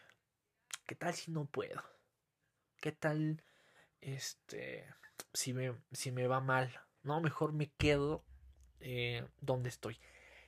¿qué 0.86 0.96
tal 0.96 1.14
si 1.14 1.32
no 1.32 1.46
puedo? 1.46 1.84
¿Qué 2.82 2.92
tal 2.92 3.44
este 4.02 4.86
si 5.34 5.54
me, 5.54 5.76
si 5.92 6.12
me 6.12 6.28
va 6.28 6.40
mal? 6.40 6.80
No, 7.04 7.22
mejor 7.22 7.54
me 7.54 7.72
quedo 7.72 8.24
eh, 8.80 9.28
donde 9.42 9.70
estoy. 9.70 10.00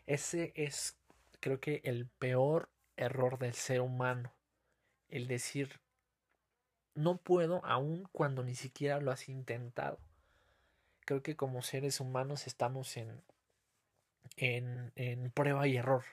Ese 0.06 0.53
es, 0.56 0.98
creo 1.39 1.60
que, 1.60 1.82
el 1.84 2.08
peor 2.08 2.70
error 2.96 3.39
del 3.39 3.53
ser 3.53 3.82
humano. 3.82 4.34
El 5.10 5.27
decir, 5.27 5.80
no 6.96 7.18
puedo 7.18 7.64
aun 7.66 8.08
cuando 8.12 8.44
ni 8.44 8.56
siquiera 8.56 9.00
lo 9.00 9.12
has 9.12 9.30
intentado. 9.30 10.00
Creo 11.06 11.24
que 11.24 11.36
como 11.36 11.62
seres 11.62 12.00
humanos 12.00 12.48
estamos 12.48 12.98
en, 12.98 13.22
en, 14.38 14.92
en 14.96 15.32
prueba 15.32 15.68
y 15.68 15.78
error. 15.78 16.04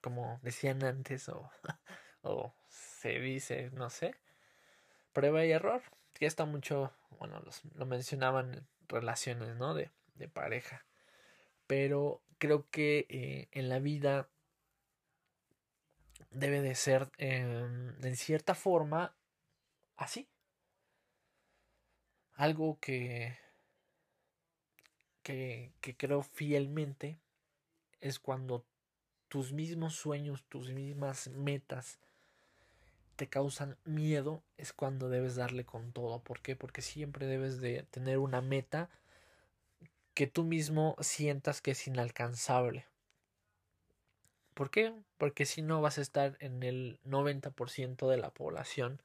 Como 0.00 0.40
decían 0.42 0.82
antes, 0.84 1.28
o, 1.28 1.50
o 2.22 2.54
se 2.68 3.18
dice, 3.20 3.70
no 3.72 3.90
sé. 3.90 4.14
Prueba 5.12 5.44
y 5.44 5.50
error 5.50 5.82
que 6.14 6.26
está 6.26 6.44
mucho, 6.44 6.92
bueno, 7.18 7.42
lo 7.74 7.86
mencionaban 7.86 8.54
en 8.54 8.66
relaciones, 8.88 9.56
¿no? 9.56 9.74
De, 9.74 9.90
de 10.14 10.28
pareja. 10.28 10.84
Pero 11.66 12.22
creo 12.38 12.68
que 12.70 13.06
eh, 13.08 13.48
en 13.52 13.68
la 13.68 13.78
vida 13.78 14.28
debe 16.30 16.60
de 16.60 16.74
ser 16.74 17.10
em, 17.18 17.94
en 18.04 18.16
cierta 18.16 18.54
forma 18.54 19.14
así. 20.00 20.28
Algo 22.34 22.78
que, 22.80 23.38
que, 25.22 25.72
que 25.80 25.96
creo 25.96 26.22
fielmente 26.22 27.18
es 28.00 28.18
cuando 28.18 28.64
tus 29.28 29.52
mismos 29.52 29.94
sueños, 29.94 30.44
tus 30.48 30.70
mismas 30.70 31.28
metas, 31.28 31.98
te 33.16 33.28
causan 33.28 33.76
miedo 33.84 34.42
es 34.56 34.72
cuando 34.72 35.10
debes 35.10 35.36
darle 35.36 35.66
con 35.66 35.92
todo. 35.92 36.20
¿Por 36.20 36.40
qué? 36.40 36.56
Porque 36.56 36.80
siempre 36.80 37.26
debes 37.26 37.60
de 37.60 37.82
tener 37.90 38.16
una 38.16 38.40
meta 38.40 38.88
que 40.14 40.26
tú 40.26 40.44
mismo 40.44 40.96
sientas 41.00 41.60
que 41.60 41.72
es 41.72 41.86
inalcanzable. 41.86 42.86
¿Por 44.54 44.70
qué? 44.70 44.94
Porque 45.18 45.44
si 45.44 45.60
no 45.60 45.82
vas 45.82 45.98
a 45.98 46.02
estar 46.02 46.38
en 46.40 46.62
el 46.62 46.98
90% 47.04 48.08
de 48.08 48.16
la 48.16 48.30
población 48.30 49.02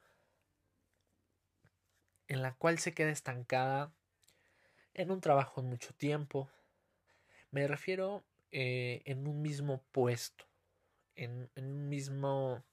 en 2.28 2.42
la 2.42 2.54
cual 2.54 2.80
se 2.80 2.94
queda 2.94 3.10
estancada 3.10 3.92
en 4.94 5.12
un 5.12 5.22
trabajo 5.22 5.62
en 5.62 5.68
mucho 5.68 5.94
tiempo. 5.94 6.50
Me 7.52 7.68
refiero 7.68 8.24
eh, 8.52 9.02
en 9.06 9.28
un 9.28 9.42
mismo 9.42 9.84
puesto, 9.92 10.46
en, 11.16 11.50
un 11.56 11.90
mismo 11.90 12.64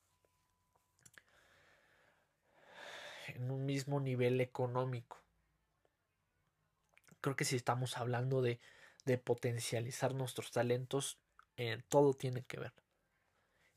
en 3.28 3.50
un 3.50 3.66
mismo 3.66 4.00
nivel 4.00 4.40
económico. 4.40 5.18
Creo 7.20 7.36
que 7.36 7.44
si 7.44 7.56
estamos 7.56 7.96
hablando 7.96 8.42
de, 8.42 8.60
de 9.04 9.18
potencializar 9.18 10.14
nuestros 10.14 10.50
talentos, 10.50 11.18
eh, 11.56 11.82
todo 11.88 12.14
tiene 12.14 12.42
que 12.42 12.58
ver. 12.58 12.72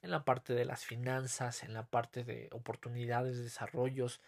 En 0.01 0.11
la 0.11 0.23
parte 0.23 0.53
de 0.53 0.65
las 0.65 0.85
finanzas, 0.85 1.63
en 1.63 1.73
la 1.73 1.87
parte 1.87 2.23
de 2.23 2.47
oportunidades, 2.51 3.37
desarrollos, 3.37 4.21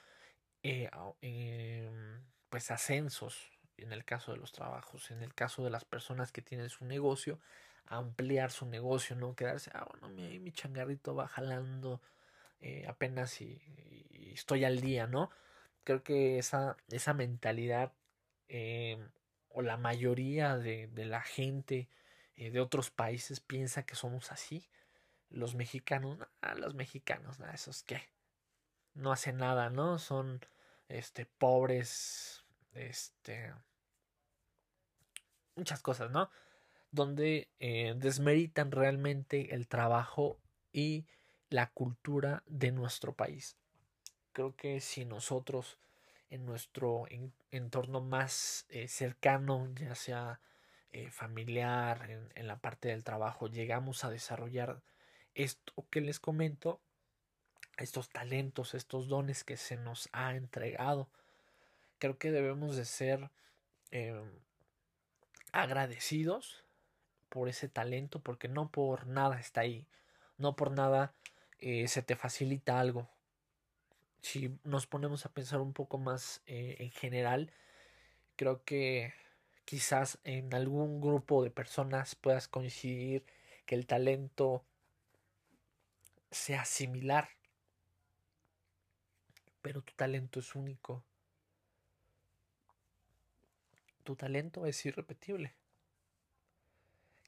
eh, 0.63 0.89
em, 1.21 2.23
pues 2.49 2.71
ascensos, 2.71 3.51
en 3.77 3.91
el 3.93 4.05
caso 4.05 4.31
de 4.31 4.37
los 4.37 4.51
trabajos, 4.51 5.11
en 5.11 5.21
el 5.21 5.33
caso 5.33 5.63
de 5.63 5.69
las 5.69 5.85
personas 5.85 6.31
que 6.31 6.41
tienen 6.41 6.69
su 6.69 6.85
negocio, 6.85 7.39
ampliar 7.85 8.51
su 8.51 8.65
negocio, 8.65 9.15
no 9.15 9.35
quedarse, 9.35 9.71
ah, 9.73 9.87
bueno, 9.91 10.09
mi, 10.09 10.39
mi 10.39 10.51
changarrito 10.51 11.15
va 11.15 11.27
jalando 11.27 12.01
eh, 12.59 12.85
apenas 12.87 13.39
y, 13.41 13.61
estoy 14.33 14.65
al 14.65 14.81
día, 14.81 15.07
¿no? 15.07 15.31
Creo 15.83 16.03
que 16.03 16.37
esa, 16.39 16.77
esa 16.89 17.13
mentalidad 17.13 17.93
eh, 18.49 18.97
o 19.49 19.61
la 19.61 19.77
mayoría 19.77 20.57
de, 20.57 20.89
la 20.95 21.21
gente 21.21 21.89
eh, 22.35 22.51
de 22.51 22.59
otros 22.59 22.91
países 22.91 23.39
piensa 23.39 23.85
que 23.85 23.95
somos 23.95 24.31
así. 24.31 24.69
los 25.29 25.55
mexicanos, 25.55 26.19
ah, 26.41 26.55
los 26.55 26.75
mexicanos, 26.75 27.39
nada, 27.39 27.53
esos 27.53 27.83
que 27.83 28.01
no 28.97 29.11
hacen 29.11 29.37
nada, 29.37 29.69
¿no? 29.69 29.99
Son 29.99 30.45
este 30.89 31.25
pobres, 31.25 32.45
este 32.73 33.53
muchas 35.55 35.81
cosas, 35.81 36.11
¿no? 36.11 36.29
Donde 36.91 37.49
eh, 37.59 37.93
desmeritan 37.97 38.71
realmente 38.71 39.53
el 39.55 39.67
trabajo 39.67 40.39
y 40.71 41.05
la 41.49 41.67
cultura 41.71 42.43
de 42.45 42.71
nuestro 42.71 43.13
país. 43.13 43.57
Creo 44.33 44.55
que 44.55 44.79
si 44.81 45.05
nosotros 45.05 45.79
en 46.29 46.45
nuestro 46.45 47.05
entorno 47.51 48.01
más 48.01 48.65
eh, 48.69 48.87
cercano, 48.87 49.67
ya 49.75 49.95
sea 49.95 50.41
eh, 50.91 51.09
familiar, 51.09 52.29
en, 52.35 52.47
la 52.47 52.59
parte 52.59 52.89
del 52.89 53.03
trabajo, 53.03 53.47
llegamos 53.47 54.03
a 54.03 54.09
desarrollar 54.09 54.81
esto 55.33 55.85
que 55.89 56.01
les 56.01 56.19
comento, 56.19 56.81
estos 57.77 58.09
talentos, 58.09 58.73
estos 58.73 59.07
dones 59.07 59.43
que 59.43 59.57
se 59.57 59.77
nos 59.77 60.09
ha 60.11 60.35
entregado, 60.35 61.07
creo 61.99 62.17
que 62.17 62.31
debemos 62.31 62.75
de 62.75 62.85
ser 62.85 63.29
eh, 63.91 64.21
agradecidos 65.51 66.63
por 67.29 67.49
ese 67.49 67.69
talento, 67.69 68.19
porque 68.19 68.47
no 68.47 68.69
por 68.69 69.07
nada 69.07 69.39
está 69.39 69.61
ahí, 69.61 69.87
no 70.37 70.55
por 70.55 70.71
nada 70.71 71.13
eh, 71.59 71.87
se 71.87 72.01
te 72.01 72.15
facilita 72.15 72.79
algo. 72.79 73.09
Si 74.21 74.57
nos 74.63 74.87
ponemos 74.87 75.25
a 75.25 75.29
pensar 75.29 75.61
un 75.61 75.73
poco 75.73 75.97
más 75.97 76.41
eh, 76.47 76.77
en 76.79 76.91
general, 76.91 77.51
creo 78.35 78.63
que 78.63 79.13
quizás 79.65 80.19
en 80.23 80.53
algún 80.53 81.01
grupo 81.01 81.43
de 81.43 81.51
personas 81.51 82.15
puedas 82.15 82.47
coincidir 82.47 83.25
que 83.65 83.75
el 83.75 83.85
talento 83.85 84.63
sea 86.31 86.65
similar, 86.65 87.29
pero 89.67 89.81
tu 89.81 89.93
talento 89.95 90.39
es 90.39 90.55
único. 90.55 91.03
Tu 94.05 94.15
talento 94.15 94.65
es 94.65 94.85
irrepetible. 94.85 95.55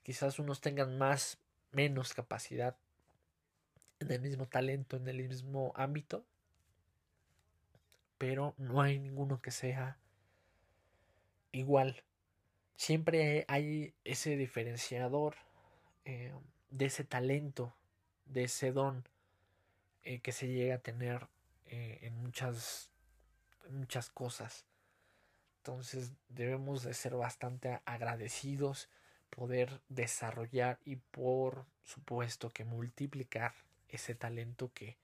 Quizás 0.04 0.40
unos 0.40 0.62
tengan 0.62 0.98
más, 0.98 1.38
menos 1.74 2.14
capacidad 2.14 2.78
en 4.00 4.10
el 4.14 4.22
mismo 4.22 4.48
talento, 4.48 4.96
en 4.96 5.10
el 5.10 5.28
mismo 5.28 5.74
ámbito, 5.76 6.24
pero 8.18 8.54
no 8.58 8.82
hay 8.82 9.00
ninguno 9.00 9.42
que 9.42 9.52
sea 9.52 9.98
igual. 11.52 12.06
Siempre 12.78 13.44
hay 13.50 13.94
ese 14.06 14.38
diferenciador 14.38 15.36
eh, 16.06 16.32
de 16.70 16.86
ese 16.86 17.04
talento, 17.04 17.76
de 18.28 18.46
ese 18.46 18.72
don 18.72 19.04
eh, 20.04 20.22
que 20.22 20.32
se 20.32 20.48
llega 20.48 20.76
a 20.76 20.80
tener 20.80 21.28
eh, 21.72 22.00
en 22.02 22.16
muchas, 22.22 22.92
muchas 23.70 24.10
cosas. 24.10 24.66
Entonces 25.58 26.14
debemos 26.28 26.84
de 26.84 26.94
ser 26.94 27.16
bastante 27.16 27.80
agradecidos, 27.86 28.90
poder 29.30 29.82
desarrollar 29.88 30.80
y 30.84 30.96
por 30.96 31.68
supuesto 31.84 32.50
que 32.50 32.66
multiplicar 32.66 33.54
ese 33.88 34.16
talento 34.16 34.72
que, 34.74 34.98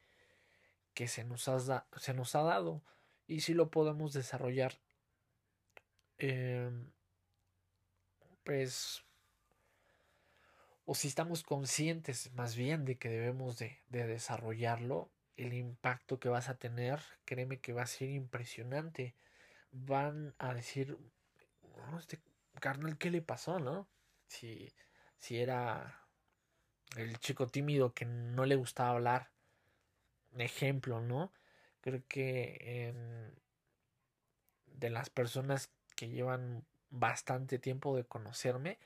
que 0.96 1.08
se, 1.08 1.24
nos 1.24 1.48
ha, 1.48 1.86
se 1.98 2.14
nos 2.14 2.36
ha 2.36 2.42
dado 2.42 2.82
y 3.28 3.42
si 3.42 3.54
lo 3.54 3.70
podemos 3.70 4.14
desarrollar 4.14 4.80
eh, 6.18 6.72
pues 8.44 9.04
o 10.86 10.96
si 10.96 11.08
estamos 11.08 11.44
conscientes 11.44 12.32
más 12.34 12.56
bien 12.56 12.86
de 12.86 12.98
que 12.98 13.10
debemos 13.10 13.58
de, 13.58 13.80
de, 13.90 14.08
desarrollarlo 14.08 15.12
el 15.38 15.54
impacto 15.54 16.20
que 16.20 16.30
vas 16.30 16.50
a 16.50 16.58
tener 16.58 17.00
créeme 17.26 17.60
que 17.60 17.74
va 17.74 17.84
a 17.84 17.88
ser 17.88 18.10
impresionante 18.10 19.16
van 19.72 20.34
a 20.40 20.54
decir 20.54 20.98
este 22.00 22.20
carnal 22.60 22.98
qué 22.98 23.12
le 23.12 23.22
pasó 23.22 23.60
no 23.60 23.88
si 24.28 24.72
si 25.18 25.40
era 25.40 26.06
el 26.96 27.20
chico 27.20 27.48
tímido 27.48 27.94
que 27.94 28.06
no 28.06 28.46
le 28.46 28.56
gustaba 28.56 28.92
hablar. 28.92 29.30
Ejemplo, 30.38 31.02
¿no? 31.02 31.32
Creo 31.82 32.02
que 32.08 32.94
de 34.68 34.90
las 34.90 35.10
personas 35.10 35.72
que 35.96 36.10
llevan 36.10 36.66
bastante 36.90 37.60
tiempo 37.60 37.96
de 37.96 38.06
conocerme, 38.06 38.78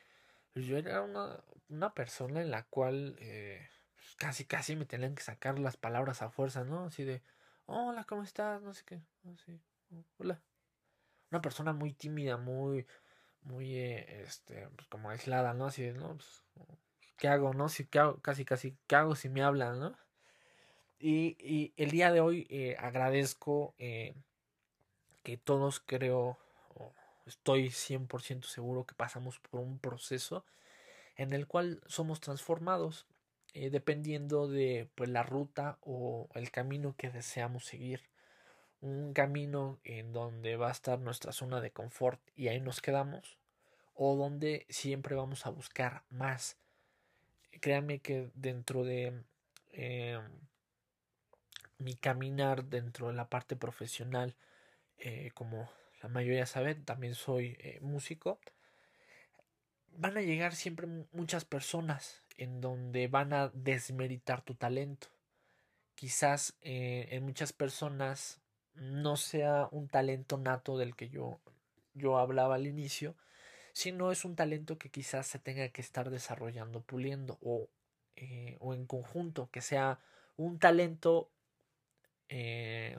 pues 0.54 0.66
yo 0.66 0.78
era 0.78 1.02
una, 1.02 1.44
una 1.70 1.94
persona 1.94 2.42
en 2.42 2.52
la 2.52 2.64
cual 2.64 3.16
eh, 3.20 3.68
pues 4.00 4.16
casi 4.16 4.46
casi 4.46 4.76
me 4.76 4.86
tenían 4.86 5.16
que 5.16 5.24
sacar 5.24 5.60
las 5.60 5.78
palabras 5.78 6.22
a 6.22 6.30
fuerza, 6.30 6.64
¿no? 6.64 6.86
Así 6.86 7.04
de, 7.04 7.22
hola, 7.66 8.06
¿cómo 8.06 8.24
estás? 8.24 8.62
No 8.62 8.74
sé 8.74 8.84
qué, 8.86 9.02
así, 9.34 9.60
hola. 10.18 10.42
Una 11.32 11.42
persona 11.42 11.74
muy 11.74 11.94
tímida, 11.94 12.38
muy, 12.38 12.88
muy, 13.42 13.76
eh, 13.76 14.24
este, 14.24 14.68
pues 14.70 14.88
como 14.88 15.10
aislada, 15.10 15.54
¿no? 15.54 15.66
Así 15.66 15.84
de, 15.84 15.94
no, 15.94 16.16
pues, 16.16 16.44
¿qué 17.18 17.28
hago, 17.28 17.54
no? 17.54 17.70
Si, 17.70 17.86
¿qué 17.86 18.00
hago? 18.00 18.20
Casi, 18.22 18.46
casi, 18.46 18.78
¿qué 18.88 18.96
hago 18.96 19.16
si 19.16 19.30
me 19.30 19.44
hablan, 19.44 19.80
no? 19.80 19.98
Y, 20.98 21.38
y 21.40 21.74
el 21.78 21.92
día 21.92 22.12
de 22.12 22.22
hoy 22.22 22.48
eh, 22.50 22.76
agradezco 22.80 23.74
eh, 23.78 24.16
que 25.24 25.38
todos 25.38 25.80
creo, 25.80 26.40
estoy 27.26 27.70
100% 27.70 28.48
seguro 28.48 28.86
que 28.86 28.96
pasamos 28.96 29.40
por 29.40 29.62
un 29.62 29.80
proceso 29.80 30.46
en 31.16 31.34
el 31.34 31.48
cual 31.48 31.82
somos 31.86 32.22
transformados 32.22 33.06
eh, 33.54 33.70
dependiendo 33.70 34.48
de 34.48 34.90
pues, 34.96 35.10
la 35.10 35.24
ruta 35.24 35.78
o 35.82 36.30
el 36.36 36.52
camino 36.52 36.96
que 36.98 37.10
deseamos 37.10 37.66
seguir. 37.66 38.04
Un 38.82 39.14
camino 39.14 39.80
en 39.84 40.14
donde 40.14 40.56
va 40.56 40.70
a 40.70 40.72
estar 40.72 41.00
nuestra 41.00 41.34
zona 41.34 41.60
de 41.60 41.72
confort 41.72 42.22
y 42.36 42.48
ahí 42.48 42.62
nos 42.62 42.82
quedamos 42.82 43.38
o 43.94 44.16
donde 44.16 44.66
siempre 44.70 45.16
vamos 45.16 45.46
a 45.46 45.50
buscar 45.50 46.04
más 46.10 46.58
créanme 47.60 48.00
que 48.00 48.32
dentro 48.36 48.86
de 48.86 49.22
eh, 49.74 50.20
mi 51.78 51.96
caminar 51.96 52.66
dentro 52.66 53.08
de 53.08 53.14
la 53.14 53.30
parte 53.30 53.56
profesional, 53.58 54.36
eh, 54.98 55.32
como 55.34 55.70
la 56.02 56.08
mayoría 56.08 56.46
sabe, 56.46 56.76
también 56.76 57.16
soy 57.16 57.58
músico, 57.82 58.40
van 59.92 60.18
a 60.18 60.22
llegar 60.22 60.56
siempre 60.56 60.88
muchas 61.12 61.44
personas 61.44 62.24
en 62.40 62.62
donde 62.62 63.08
van 63.08 63.34
a 63.34 63.50
desmeritar 63.50 64.42
tu 64.42 64.56
talento. 64.56 65.08
Quizás 65.96 66.58
en 66.62 67.24
muchas 67.24 67.54
personas 67.54 68.42
no 68.74 69.18
sea 69.18 69.68
un 69.72 69.90
talento 69.90 70.38
nato 70.38 70.78
del 70.78 70.96
que 70.96 71.10
yo, 71.10 71.40
yo 71.94 72.18
hablaba 72.18 72.56
al 72.56 72.68
inicio, 72.68 73.16
no 73.94 74.12
es 74.12 74.26
un 74.26 74.36
talento 74.36 74.78
que 74.78 74.90
quizás 74.90 75.28
se 75.28 75.40
tenga 75.40 75.70
que 75.70 75.82
estar 75.82 76.10
desarrollando, 76.10 76.82
puliendo 76.82 77.38
o, 77.42 77.70
eh, 78.16 78.58
o 78.60 78.74
en 78.74 78.86
conjunto, 78.86 79.50
que 79.52 79.62
sea 79.62 80.00
un 80.36 80.60
talento 80.60 81.32
eh, 82.28 82.98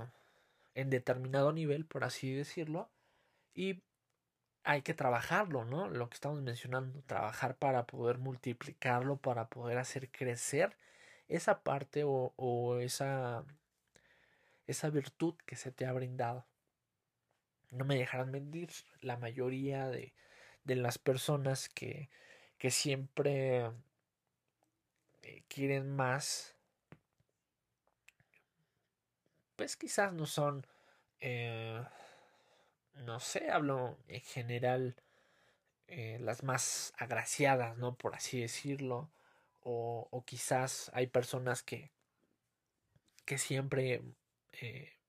en 0.74 0.90
determinado 0.90 1.52
nivel, 1.52 1.84
por 1.84 2.04
así 2.04 2.32
decirlo, 2.32 2.88
y 3.54 3.82
hay 4.64 4.82
que 4.82 4.94
trabajarlo, 4.94 5.64
¿no? 5.64 5.88
Lo 5.88 6.08
que 6.08 6.14
estamos 6.14 6.42
mencionando, 6.42 7.02
trabajar 7.02 7.56
para 7.56 7.86
poder 7.86 8.18
multiplicarlo, 8.18 9.16
para 9.16 9.48
poder 9.48 9.78
hacer 9.78 10.10
crecer 10.10 10.76
esa 11.28 11.62
parte 11.62 12.02
o, 12.04 12.78
esa, 12.80 13.44
esa 14.66 14.90
virtud 14.90 15.34
que 15.46 15.56
se 15.56 15.72
te 15.72 15.86
ha 15.86 15.92
brindado. 15.92 16.46
No 17.70 17.84
me 17.84 17.96
dejarán 17.96 18.30
mentir, 18.30 18.70
la 19.00 19.16
mayoría 19.16 19.88
de, 19.88 20.12
de 20.64 20.76
las 20.76 20.98
personas 20.98 21.68
que, 21.68 22.10
que 22.58 22.70
siempre 22.70 23.70
eh, 25.22 25.44
quieren 25.48 25.94
más, 25.94 26.56
pues 29.56 29.76
quizás 29.76 30.12
no 30.12 30.26
son, 30.26 30.66
eh, 31.20 31.82
no 33.00 33.20
sé, 33.20 33.50
hablo 33.50 33.98
en 34.08 34.20
general, 34.20 34.96
eh, 35.88 36.18
las 36.20 36.42
más 36.44 36.92
agraciadas, 36.96 37.76
¿no? 37.78 37.96
Por 37.96 38.14
así 38.14 38.40
decirlo. 38.40 39.10
O, 39.62 40.24
quizás 40.26 40.90
hay 40.94 41.06
personas 41.06 41.62
que, 41.62 41.90
que 43.26 43.38
siempre 43.38 44.02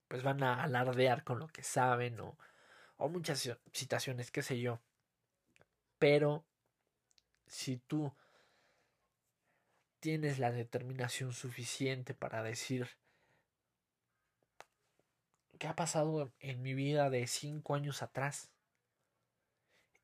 pues 0.08 0.22
van 0.22 0.42
a 0.42 0.62
alardear 0.62 1.24
con 1.24 1.38
lo 1.38 1.48
que 1.48 1.62
saben 1.62 2.20
o, 2.20 2.36
o 2.96 3.08
muchas 3.08 3.50
situaciones, 3.72 4.30
qué 4.30 4.42
sé 4.42 4.60
yo. 4.60 4.80
Pero 5.98 6.44
si 7.46 7.78
tú 7.78 8.12
tienes 10.00 10.38
la 10.38 10.50
determinación 10.50 11.32
suficiente 11.32 12.12
para 12.14 12.42
decir 12.42 12.88
qué 15.62 15.68
ha 15.68 15.76
pasado 15.76 16.32
en 16.40 16.60
mi 16.60 16.74
vida 16.74 17.08
de 17.08 17.28
cinco 17.28 17.76
años 17.76 18.02
atrás, 18.02 18.50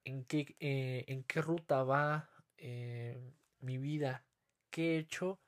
en 0.05 0.23
qué, 0.23 0.55
eh, 0.61 1.05
en 1.09 1.25
qué 1.25 1.43
ruta 1.43 1.83
va 1.83 2.31
eh, 2.59 3.19
mi 3.59 3.77
vida, 3.77 4.25
qué 4.71 4.95
he 4.95 4.99
hecho 4.99 5.41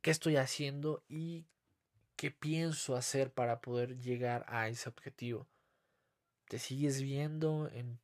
qué 0.00 0.10
estoy 0.10 0.36
haciendo 0.36 1.04
y 1.06 1.44
qué 2.16 2.30
pienso 2.30 2.96
hacer 2.96 3.30
para 3.30 3.60
poder 3.60 3.98
llegar 3.98 4.46
a 4.48 4.68
ese 4.68 4.88
objetivo. 4.88 5.46
¿Te 6.48 6.58
sigues 6.58 7.02
viendo 7.02 7.68
en, 7.74 8.00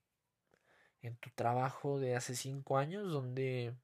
en 1.00 1.16
tu 1.16 1.30
trabajo 1.30 1.98
de 1.98 2.14
hace 2.14 2.36
cinco 2.36 2.76
años 2.76 3.10
donde, 3.10 3.74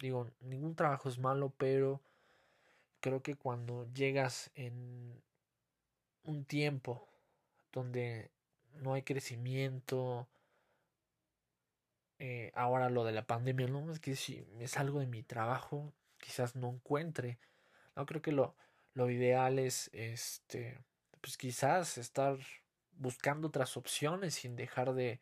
digo, 0.00 0.28
ningún 0.40 0.74
trabajo 0.74 1.08
es 1.08 1.20
malo, 1.20 1.54
pero 1.56 2.02
creo 2.98 3.22
que 3.22 3.36
cuando 3.36 3.88
llegas 3.92 4.50
en 4.56 5.22
un 6.24 6.44
tiempo 6.44 7.08
donde 7.72 8.30
no 8.74 8.94
hay 8.94 9.02
crecimiento, 9.02 10.28
eh, 12.18 12.52
ahora 12.54 12.90
lo 12.90 13.04
de 13.04 13.12
la 13.12 13.26
pandemia, 13.26 13.68
¿no? 13.68 13.90
Es 13.92 14.00
que 14.00 14.16
si 14.16 14.44
me 14.56 14.68
salgo 14.68 15.00
de 15.00 15.06
mi 15.06 15.22
trabajo, 15.22 15.92
quizás 16.18 16.56
no 16.56 16.68
encuentre. 16.70 17.38
No 17.96 18.06
creo 18.06 18.22
que 18.22 18.32
lo, 18.32 18.54
lo 18.94 19.10
ideal 19.10 19.58
es 19.58 19.90
este 19.92 20.78
pues 21.20 21.36
quizás 21.36 21.98
estar 21.98 22.38
buscando 22.92 23.48
otras 23.48 23.76
opciones 23.76 24.34
sin 24.34 24.56
dejar 24.56 24.94
de, 24.94 25.20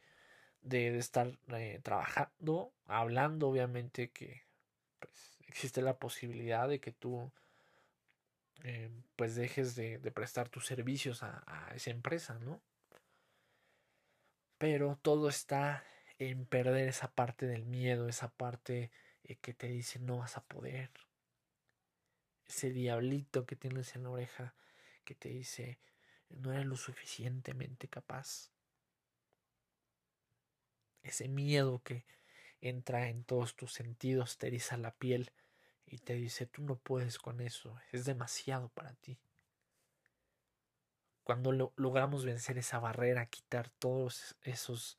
de, 0.62 0.96
estar 0.98 1.38
eh, 1.48 1.80
trabajando, 1.82 2.72
hablando 2.86 3.48
obviamente 3.48 4.10
que 4.10 4.42
pues, 4.98 5.38
existe 5.46 5.82
la 5.82 5.98
posibilidad 5.98 6.68
de 6.68 6.80
que 6.80 6.92
tú 6.92 7.30
eh, 8.68 8.90
pues 9.14 9.36
dejes 9.36 9.76
de, 9.76 9.98
de, 9.98 10.10
prestar 10.10 10.48
tus 10.48 10.66
servicios 10.66 11.22
a, 11.22 11.44
a 11.46 11.72
esa 11.76 11.90
empresa, 11.90 12.36
¿no? 12.40 12.60
Pero 14.58 14.98
todo 15.00 15.28
está 15.28 15.84
en 16.18 16.46
perder 16.46 16.88
esa 16.88 17.12
parte 17.14 17.46
del 17.46 17.64
miedo, 17.64 18.08
esa 18.08 18.28
parte 18.28 18.90
eh, 19.22 19.36
que 19.36 19.54
te 19.54 19.68
dice 19.68 20.00
no 20.00 20.18
vas 20.18 20.36
a 20.36 20.44
poder. 20.44 20.90
Ese 22.48 22.70
diablito 22.70 23.46
que 23.46 23.54
tienes 23.54 23.94
en 23.94 24.02
la 24.02 24.10
oreja 24.10 24.56
que 25.04 25.14
te 25.14 25.28
dice 25.28 25.78
no 26.28 26.52
eres 26.52 26.66
lo 26.66 26.76
suficientemente 26.76 27.86
capaz. 27.86 28.50
Ese 31.04 31.28
miedo 31.28 31.84
que 31.84 32.04
entra 32.60 33.10
en 33.10 33.22
todos 33.22 33.54
tus 33.54 33.72
sentidos, 33.72 34.38
te 34.38 34.48
eriza 34.48 34.76
la 34.76 34.90
piel 34.90 35.30
y 35.86 35.98
te 35.98 36.14
dice 36.14 36.46
tú 36.46 36.62
no 36.62 36.76
puedes 36.76 37.18
con 37.18 37.40
eso, 37.40 37.78
es 37.92 38.04
demasiado 38.04 38.68
para 38.70 38.92
ti. 38.94 39.18
Cuando 41.22 41.52
lo 41.52 41.72
logramos 41.76 42.24
vencer 42.24 42.58
esa 42.58 42.78
barrera, 42.78 43.26
quitar 43.26 43.68
todos 43.68 44.36
esos 44.42 44.98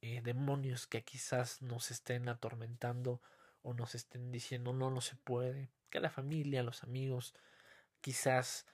eh, 0.00 0.20
demonios 0.22 0.86
que 0.86 1.02
quizás 1.02 1.60
nos 1.62 1.90
estén 1.90 2.28
atormentando 2.28 3.20
o 3.62 3.74
nos 3.74 3.94
estén 3.94 4.30
diciendo 4.30 4.72
no, 4.72 4.90
no 4.90 5.00
se 5.00 5.16
puede, 5.16 5.70
que 5.90 6.00
la 6.00 6.10
familia, 6.10 6.62
los 6.62 6.82
amigos 6.82 7.34
quizás 8.00 8.66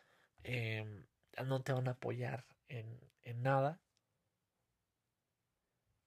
eh, 0.45 1.05
no 1.45 1.63
te 1.63 1.73
van 1.73 1.89
a 1.89 1.93
apoyar 1.93 2.45
en, 2.69 3.01
en 3.23 3.43
nada. 3.43 3.81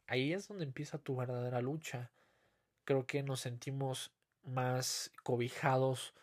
Ahí 0.08 0.34
es 0.34 0.48
donde 0.48 0.66
empieza 0.66 0.98
tu 1.00 1.16
verdadera 1.16 1.62
lucha. 1.62 2.12
Creo 2.84 3.08
que 3.08 3.24
nos 3.24 3.42
sentimos 3.42 4.12
más 4.46 5.12
cobijados 5.24 6.14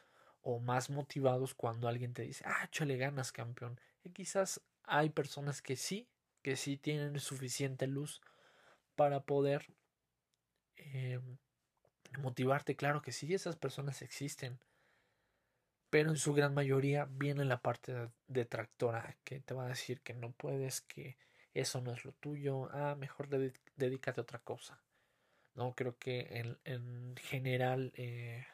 o 0.43 0.59
más 0.59 0.91
motivados 0.91 1.55
cuando 1.55 1.89
alguien 1.89 2.13
te 2.13 2.23
dice, 2.23 2.45
ah, 2.47 2.69
chale 2.71 2.97
ganas, 2.97 3.33
campeón. 3.33 3.81
Y 4.03 4.11
quizás 4.11 4.61
hay 4.85 5.11
personas 5.11 5.63
que 5.63 5.77
sí, 5.77 6.09
que 6.43 6.57
sí 6.57 6.77
tienen 6.77 7.19
suficiente 7.21 7.87
luz 7.87 8.21
para 8.97 9.21
poder 9.21 9.73
eh, 10.77 11.21
motivarte. 12.19 12.77
Claro 12.77 13.03
que 13.03 13.13
sí, 13.13 13.33
esas 13.33 13.57
personas 13.57 14.03
existen. 14.03 14.59
Pero 15.91 16.11
en 16.11 16.17
su 16.17 16.33
gran 16.33 16.55
mayoría 16.55 17.05
viene 17.05 17.45
la 17.45 17.61
parte 17.61 18.11
detractora 18.27 19.17
que 19.25 19.41
te 19.41 19.55
va 19.55 19.67
a 19.67 19.69
decir 19.69 20.01
que 20.01 20.15
no 20.15 20.33
puedes, 20.33 20.81
que 20.81 21.19
eso 21.55 21.81
no 21.83 21.93
es 21.93 22.05
lo 22.05 22.13
tuyo, 22.13 22.71
ah, 22.73 22.95
mejor 22.95 23.29
dedícate 23.29 24.21
a 24.21 24.23
otra 24.23 24.39
cosa. 24.39 24.83
No 25.55 25.75
creo 25.75 25.99
que 25.99 26.29
en, 26.31 26.59
en 26.65 27.15
general, 27.17 27.93
eh, 27.97 28.47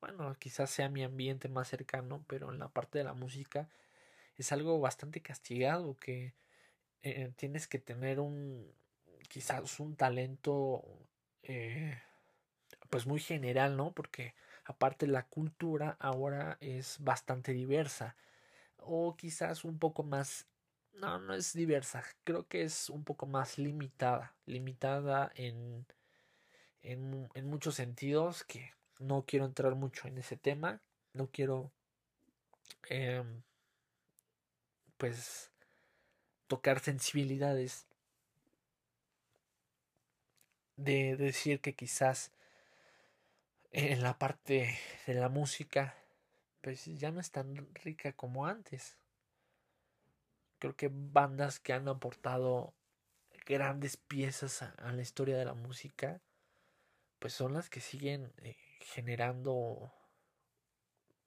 bueno, 0.00 0.34
quizás 0.38 0.70
sea 0.70 0.88
mi 0.88 1.02
ambiente 1.04 1.48
más 1.48 1.68
cercano, 1.68 2.24
pero 2.28 2.52
en 2.52 2.58
la 2.58 2.68
parte 2.68 2.98
de 2.98 3.04
la 3.04 3.14
música 3.14 3.68
es 4.36 4.52
algo 4.52 4.80
bastante 4.80 5.20
castigado 5.22 5.96
que 5.96 6.34
eh, 7.02 7.32
tienes 7.36 7.68
que 7.68 7.78
tener 7.78 8.20
un, 8.20 8.72
quizás 9.28 9.80
un 9.80 9.96
talento 9.96 10.84
eh, 11.42 12.00
pues 12.90 13.06
muy 13.06 13.20
general, 13.20 13.76
¿no? 13.76 13.92
Porque 13.92 14.34
aparte 14.64 15.06
la 15.06 15.24
cultura 15.26 15.96
ahora 16.00 16.56
es 16.60 16.98
bastante 17.00 17.52
diversa 17.52 18.16
o 18.78 19.16
quizás 19.16 19.64
un 19.64 19.78
poco 19.78 20.02
más 20.04 20.46
no, 20.94 21.18
no 21.20 21.34
es 21.34 21.52
diversa, 21.52 22.02
creo 22.24 22.48
que 22.48 22.62
es 22.64 22.90
un 22.90 23.04
poco 23.04 23.26
más 23.26 23.58
limitada, 23.58 24.34
limitada 24.46 25.30
en, 25.36 25.86
en, 26.82 27.28
en 27.34 27.46
muchos 27.46 27.74
sentidos 27.74 28.44
que 28.44 28.72
no 28.98 29.24
quiero 29.26 29.44
entrar 29.44 29.74
mucho 29.74 30.08
en 30.08 30.18
ese 30.18 30.36
tema, 30.36 30.80
no 31.12 31.28
quiero 31.28 31.70
eh, 32.90 33.22
pues 34.96 35.50
tocar 36.46 36.80
sensibilidades 36.80 37.86
de 40.76 41.16
decir 41.16 41.60
que 41.60 41.74
quizás 41.74 42.32
en 43.72 44.02
la 44.02 44.18
parte 44.18 44.78
de 45.06 45.14
la 45.14 45.28
música 45.28 45.94
pues 46.60 46.84
ya 46.86 47.10
no 47.10 47.20
es 47.20 47.30
tan 47.30 47.72
rica 47.74 48.12
como 48.12 48.46
antes. 48.46 48.96
Creo 50.58 50.74
que 50.76 50.90
bandas 50.92 51.60
que 51.60 51.72
han 51.72 51.88
aportado 51.88 52.74
grandes 53.46 53.96
piezas 53.96 54.62
a, 54.62 54.92
la 54.92 55.02
historia 55.02 55.36
de 55.36 55.44
la 55.44 55.54
música 55.54 56.20
pues 57.18 57.32
son 57.32 57.54
las 57.54 57.68
que 57.68 57.80
siguen 57.80 58.32
eh, 58.38 58.56
generando 58.80 59.92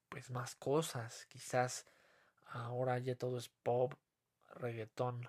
pues 0.08 0.30
más 0.30 0.54
cosas. 0.54 1.26
Quizás 1.26 1.86
ahora 2.46 2.98
ya 2.98 3.14
todo 3.14 3.38
es 3.38 3.48
pop, 3.48 3.94
reggaetón, 4.54 5.28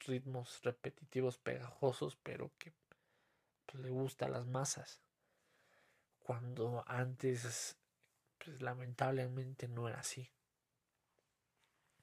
ritmos 0.00 0.60
repetitivos 0.62 1.38
pegajosos, 1.38 2.16
pero 2.22 2.50
que 2.58 2.72
pues, 3.66 3.82
le 3.82 3.90
gusta 3.90 4.26
a 4.26 4.30
las 4.30 4.46
masas. 4.46 5.00
Cuando 6.20 6.84
antes, 6.86 7.76
pues 8.38 8.60
lamentablemente 8.60 9.68
no 9.68 9.88
era 9.88 10.00
así. 10.00 10.30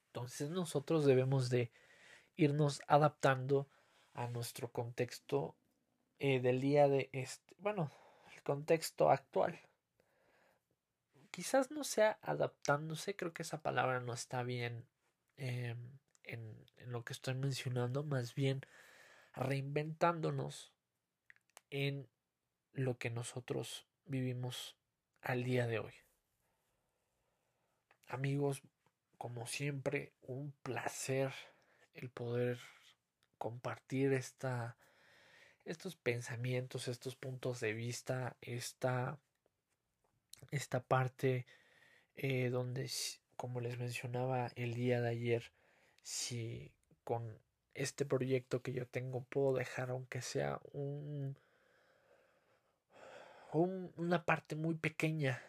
Entonces 0.07 0.49
nosotros 0.49 1.05
debemos 1.05 1.49
de 1.49 1.71
irnos 2.37 2.81
adaptando 2.87 3.69
a 4.13 4.27
nuestro 4.27 4.71
contexto 4.71 5.55
eh, 6.19 6.39
del 6.39 6.61
día 6.61 6.87
de 6.87 7.09
este, 7.11 7.55
bueno, 7.59 7.91
el 8.33 8.41
contexto 8.43 9.09
actual. 9.09 9.59
Quizás 11.31 11.71
no 11.71 11.83
sea 11.83 12.17
adaptándose, 12.21 13.15
creo 13.15 13.33
que 13.33 13.43
esa 13.43 13.61
palabra 13.61 13.99
no 13.99 14.13
está 14.13 14.43
bien 14.43 14.85
eh, 15.37 15.75
en, 16.23 16.65
en 16.77 16.91
lo 16.91 17.03
que 17.03 17.13
estoy 17.13 17.33
mencionando, 17.33 18.03
más 18.03 18.35
bien 18.35 18.61
reinventándonos 19.33 20.71
en 21.69 22.07
lo 22.71 22.97
que 22.97 23.09
nosotros 23.09 23.85
vivimos 24.05 24.77
al 25.21 25.43
día 25.43 25.67
de 25.67 25.79
hoy. 25.79 25.93
Amigos, 28.07 28.61
como 29.17 29.47
siempre, 29.47 30.13
un 30.21 30.53
placer 30.63 31.33
el 31.95 32.09
poder 32.09 32.59
compartir 33.37 34.13
esta, 34.13 34.77
estos 35.65 35.95
pensamientos, 35.95 36.87
estos 36.87 37.15
puntos 37.15 37.59
de 37.59 37.73
vista, 37.73 38.35
esta, 38.41 39.17
esta 40.51 40.81
parte 40.81 41.45
eh, 42.15 42.49
donde, 42.49 42.89
como 43.35 43.59
les 43.59 43.77
mencionaba 43.77 44.51
el 44.55 44.73
día 44.73 45.01
de 45.01 45.09
ayer, 45.09 45.51
si 46.01 46.71
con 47.03 47.39
este 47.73 48.05
proyecto 48.05 48.61
que 48.61 48.71
yo 48.71 48.87
tengo 48.87 49.23
puedo 49.25 49.53
dejar 49.53 49.89
aunque 49.89 50.21
sea 50.21 50.61
un 50.71 51.35
una 53.55 54.25
parte 54.25 54.55
muy 54.55 54.75
pequeña 54.75 55.41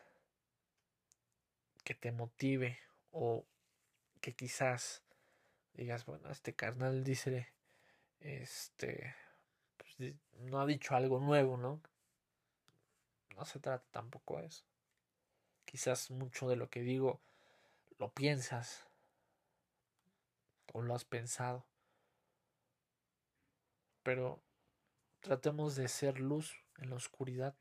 que 1.83 1.95
te 1.95 2.13
motive 2.13 2.79
o 3.11 3.45
que 4.21 4.33
quizás 4.35 5.03
digas, 5.75 6.07
bueno, 6.07 6.31
este 6.31 6.55
carnal 6.55 7.03
dice, 7.03 7.49
este, 8.21 9.15
no 10.41 10.61
ha 10.61 10.67
dicho 10.67 10.95
algo 10.95 11.21
nuevo, 11.21 11.57
¿no? 11.57 11.81
No 13.37 13.45
se 13.45 13.59
trata 13.59 13.85
tampoco 13.91 14.39
de 14.39 14.47
eso. 14.47 14.65
Quizás 15.65 16.11
mucho 16.11 16.49
de 16.49 16.57
lo 16.57 16.71
que 16.71 16.81
digo 16.81 17.21
lo 17.99 18.11
piensas 18.13 18.87
o 20.73 20.83
lo 20.83 20.95
has 20.95 21.05
pensado. 21.05 21.65
Pero 24.03 24.41
tratemos 25.21 25.77
de 25.77 25.89
ser 25.89 26.21
luz 26.21 26.55
en 26.79 26.91
la 26.91 26.97
oscuridad 26.97 27.55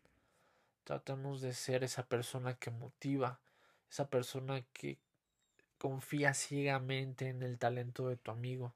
Tratamos 0.86 1.42
de 1.42 1.56
ser 1.56 1.84
esa 1.84 2.06
persona 2.06 2.54
que 2.58 2.70
motiva, 2.70 3.40
esa 3.90 4.08
persona 4.08 4.64
que 4.72 5.00
confía 5.80 6.36
ciegamente 6.36 7.28
en 7.28 7.42
el 7.42 7.58
talento 7.58 8.08
de 8.08 8.18
tu 8.18 8.30
amigo, 8.30 8.76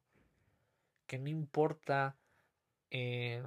que 1.06 1.20
no 1.20 1.30
importa 1.30 2.18
eh, 2.92 3.44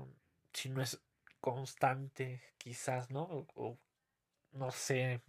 si 0.52 0.68
no 0.68 0.82
es 0.82 1.00
constante, 1.40 2.42
quizás, 2.58 3.10
¿no? 3.10 3.46
O, 3.54 3.78
no 4.52 4.70
sé, 4.70 5.20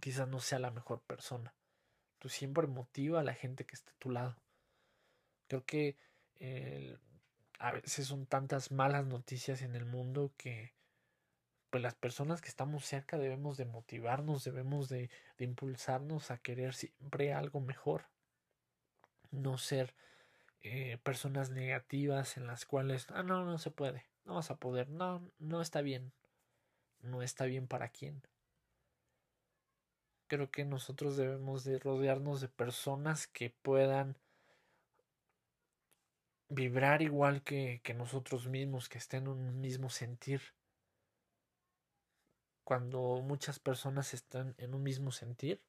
quizás 0.00 0.28
no 0.28 0.40
sea 0.40 0.58
la 0.58 0.70
mejor 0.70 1.00
persona. 1.02 1.54
Tú 2.18 2.28
siempre 2.28 2.66
motiva 2.66 3.20
a 3.20 3.24
la 3.24 3.34
gente 3.34 3.64
que 3.64 3.74
está 3.74 3.92
a 3.92 3.98
tu 3.98 4.10
lado. 4.10 4.36
Creo 5.48 5.64
que 5.64 5.96
a 7.58 7.72
veces 7.72 8.08
son 8.08 8.26
tantas 8.26 8.72
malas 8.72 9.06
noticias 9.06 9.62
en 9.62 9.76
el 9.76 9.84
mundo 9.84 10.32
que 10.36 10.74
pues 11.70 11.82
las 11.82 11.94
personas 11.94 12.42
que 12.42 12.48
estamos 12.48 12.84
cerca 12.84 13.16
debemos 13.16 13.56
de 13.56 13.64
motivarnos, 13.64 14.44
debemos 14.44 14.90
de, 14.90 15.08
de 15.38 15.44
impulsarnos 15.46 16.30
a 16.30 16.36
querer 16.36 16.74
siempre 16.74 17.32
algo 17.32 17.60
mejor. 17.60 18.08
No 19.30 19.56
ser 19.56 19.94
eh, 20.62 20.98
personas 21.02 21.50
negativas 21.50 22.36
en 22.36 22.46
las 22.46 22.64
cuales, 22.66 23.06
ah, 23.10 23.22
no, 23.22 23.44
no 23.44 23.58
se 23.58 23.70
puede, 23.70 24.06
no 24.24 24.34
vas 24.34 24.50
a 24.50 24.56
poder, 24.56 24.88
no, 24.88 25.28
no 25.38 25.60
está 25.60 25.82
bien, 25.82 26.12
no 27.00 27.22
está 27.22 27.46
bien 27.46 27.66
para 27.66 27.88
quién. 27.88 28.22
Creo 30.28 30.50
que 30.50 30.64
nosotros 30.64 31.16
debemos 31.16 31.64
de 31.64 31.78
rodearnos 31.78 32.40
de 32.40 32.48
personas 32.48 33.26
que 33.26 33.50
puedan 33.50 34.16
vibrar 36.48 37.02
igual 37.02 37.42
que, 37.42 37.80
que 37.82 37.92
nosotros 37.92 38.46
mismos, 38.46 38.88
que 38.88 38.98
estén 38.98 39.24
en 39.24 39.28
un 39.28 39.60
mismo 39.60 39.90
sentir. 39.90 40.40
Cuando 42.62 43.20
muchas 43.22 43.58
personas 43.58 44.14
están 44.14 44.54
en 44.58 44.74
un 44.74 44.82
mismo 44.84 45.10
sentir, 45.10 45.60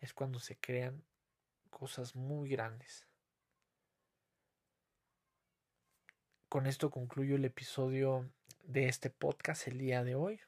es 0.00 0.12
cuando 0.12 0.38
se 0.38 0.58
crean 0.58 1.02
cosas 1.70 2.14
muy 2.14 2.50
grandes. 2.50 3.07
Con 6.48 6.66
esto 6.66 6.90
concluyo 6.90 7.36
el 7.36 7.44
episodio 7.44 8.26
de 8.64 8.88
este 8.88 9.10
podcast 9.10 9.68
el 9.68 9.76
día 9.76 10.02
de 10.02 10.14
hoy. 10.14 10.40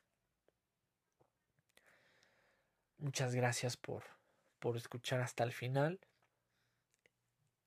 Muchas 2.96 3.34
gracias 3.34 3.76
por, 3.76 4.04
por 4.60 4.78
escuchar 4.78 5.20
hasta 5.20 5.44
el 5.44 5.52
final. 5.52 6.00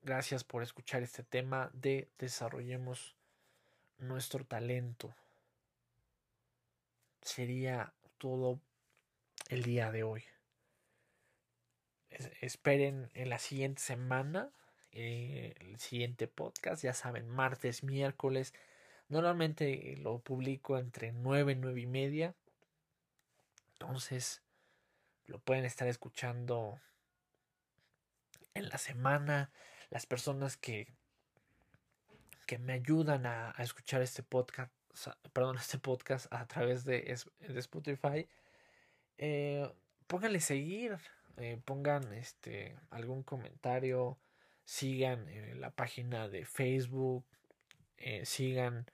Gracias 0.02 0.42
por 0.42 0.64
escuchar 0.64 1.04
este 1.04 1.22
tema 1.22 1.70
de 1.74 2.08
desarrollemos 2.18 3.14
nuestro 3.98 4.44
talento. 4.44 5.14
Sería 7.22 7.94
todo 8.18 8.58
el 9.48 9.62
día 9.62 9.92
de 9.92 10.02
hoy. 10.02 10.24
esperen 12.40 13.12
en 13.14 13.28
la 13.28 13.38
siguiente 13.38 13.80
semana 13.80 14.50
eh, 14.94 15.54
el 15.58 15.78
siguiente 15.80 16.28
podcast, 16.28 16.84
ya 16.84 16.94
saben, 16.94 17.28
martes, 17.28 17.82
miércoles. 17.82 18.54
Normalmente 19.08 19.96
lo 19.98 20.20
publico 20.20 20.78
entre 20.78 21.12
9 21.12 21.52
y 21.52 21.56
9 21.56 21.80
y 21.80 21.86
media. 21.86 22.34
Entonces 23.72 24.42
lo 25.26 25.40
pueden 25.40 25.64
estar 25.64 25.88
escuchando 25.88 26.80
en 28.54 28.68
la 28.68 28.78
semana. 28.78 29.50
Las 29.90 30.06
personas 30.06 30.56
que, 30.56 30.86
que 32.46 32.58
me 32.58 32.74
ayudan 32.74 33.26
a, 33.26 33.54
escuchar 33.58 34.00
este 34.00 34.22
podcast, 34.22 34.72
perdón, 35.32 35.56
este 35.60 35.78
podcast 35.78 36.32
a 36.32 36.46
través 36.46 36.84
de, 36.84 37.02
de 37.40 37.58
Spotify, 37.60 38.28
eh, 39.18 39.68
pónganle 40.06 40.38
seguir, 40.40 40.98
eh, 41.36 41.60
pongan 41.64 42.12
este 42.12 42.76
algún 42.90 43.24
comentario, 43.24 44.18
sigan 44.64 45.28
eh, 45.28 45.54
la 45.56 45.70
página 45.70 46.28
de 46.28 46.44
Facebook, 46.44 47.24
eh, 47.98 48.24
sigan 48.26 48.86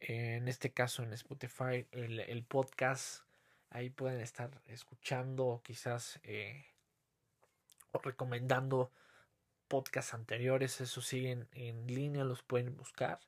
eh, 0.00 0.36
en 0.36 0.48
este 0.48 0.72
caso 0.72 1.02
en 1.02 1.12
Spotify 1.12 1.86
el, 1.92 2.44
podcast, 2.44 3.24
ahí 3.70 3.90
pueden 3.90 4.20
estar 4.20 4.50
escuchando 4.66 5.62
quizás 5.64 6.20
o 7.92 7.98
recomendando 8.00 8.90
podcasts 9.68 10.14
anteriores, 10.14 10.80
eso 10.80 11.00
siguen 11.00 11.48
en 11.52 11.86
línea, 11.86 12.24
los 12.24 12.42
pueden 12.42 12.76
buscar. 12.76 13.20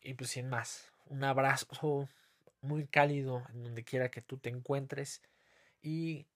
Y 0.00 0.14
pues 0.14 0.30
sin 0.30 0.48
más, 0.48 0.92
un 1.06 1.22
abrazo 1.22 2.08
muy 2.60 2.86
cálido 2.86 3.44
en 3.50 3.62
donde 3.62 3.84
quiera 3.84 4.10
que 4.10 4.22
tú 4.22 4.38
te 4.38 4.48
encuentres. 4.48 5.22
Y 5.82 6.26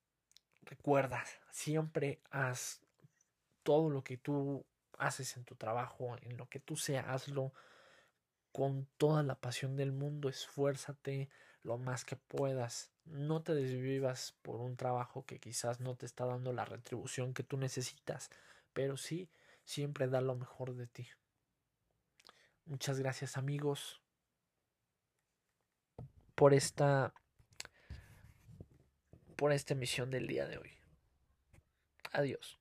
recuerda, 0.63 1.25
siempre 1.51 2.21
haz 2.31 2.86
todo 3.67 3.91
lo 3.91 4.05
que 4.05 4.17
tú 4.17 4.65
haces 4.97 5.37
en 5.37 5.45
tu 5.45 5.57
trabajo, 5.57 6.17
en 6.23 6.37
lo 6.37 6.49
que 6.49 6.61
tú 6.61 6.77
seas, 6.77 7.05
hazlo 7.09 7.53
con 8.53 8.87
toda 8.97 9.25
la 9.25 9.35
pasión 9.35 9.77
del 9.77 9.91
mundo, 9.91 10.29
esfuérzate 10.29 11.29
lo 11.65 11.77
más 11.77 12.05
que 12.05 12.15
puedas. 12.15 12.93
No 13.05 13.43
te 13.43 13.57
desvivas 13.57 14.37
por 14.43 14.61
un 14.61 14.77
trabajo 14.77 15.27
que 15.27 15.41
quizás 15.41 15.81
no 15.81 15.97
te 15.97 16.07
está 16.07 16.27
dando 16.27 16.53
la 16.53 16.65
retribución 16.65 17.35
que 17.35 17.43
tú 17.43 17.57
necesitas, 17.57 18.31
pero 18.73 18.97
sí, 18.97 19.29
siempre 19.65 20.07
da 20.07 20.21
lo 20.21 20.37
mejor 20.37 20.77
de 20.77 20.87
ti. 20.87 21.09
Muchas 22.67 23.01
gracias 23.01 23.37
amigos 23.37 24.01
por 26.37 26.55
esta 26.55 27.13
por 29.35 29.53
esta 29.53 29.75
emisión 29.75 30.09
del 30.11 30.29
día 30.29 30.47
de 30.47 30.59
hoy. 30.59 30.71
Adiós. 32.13 32.61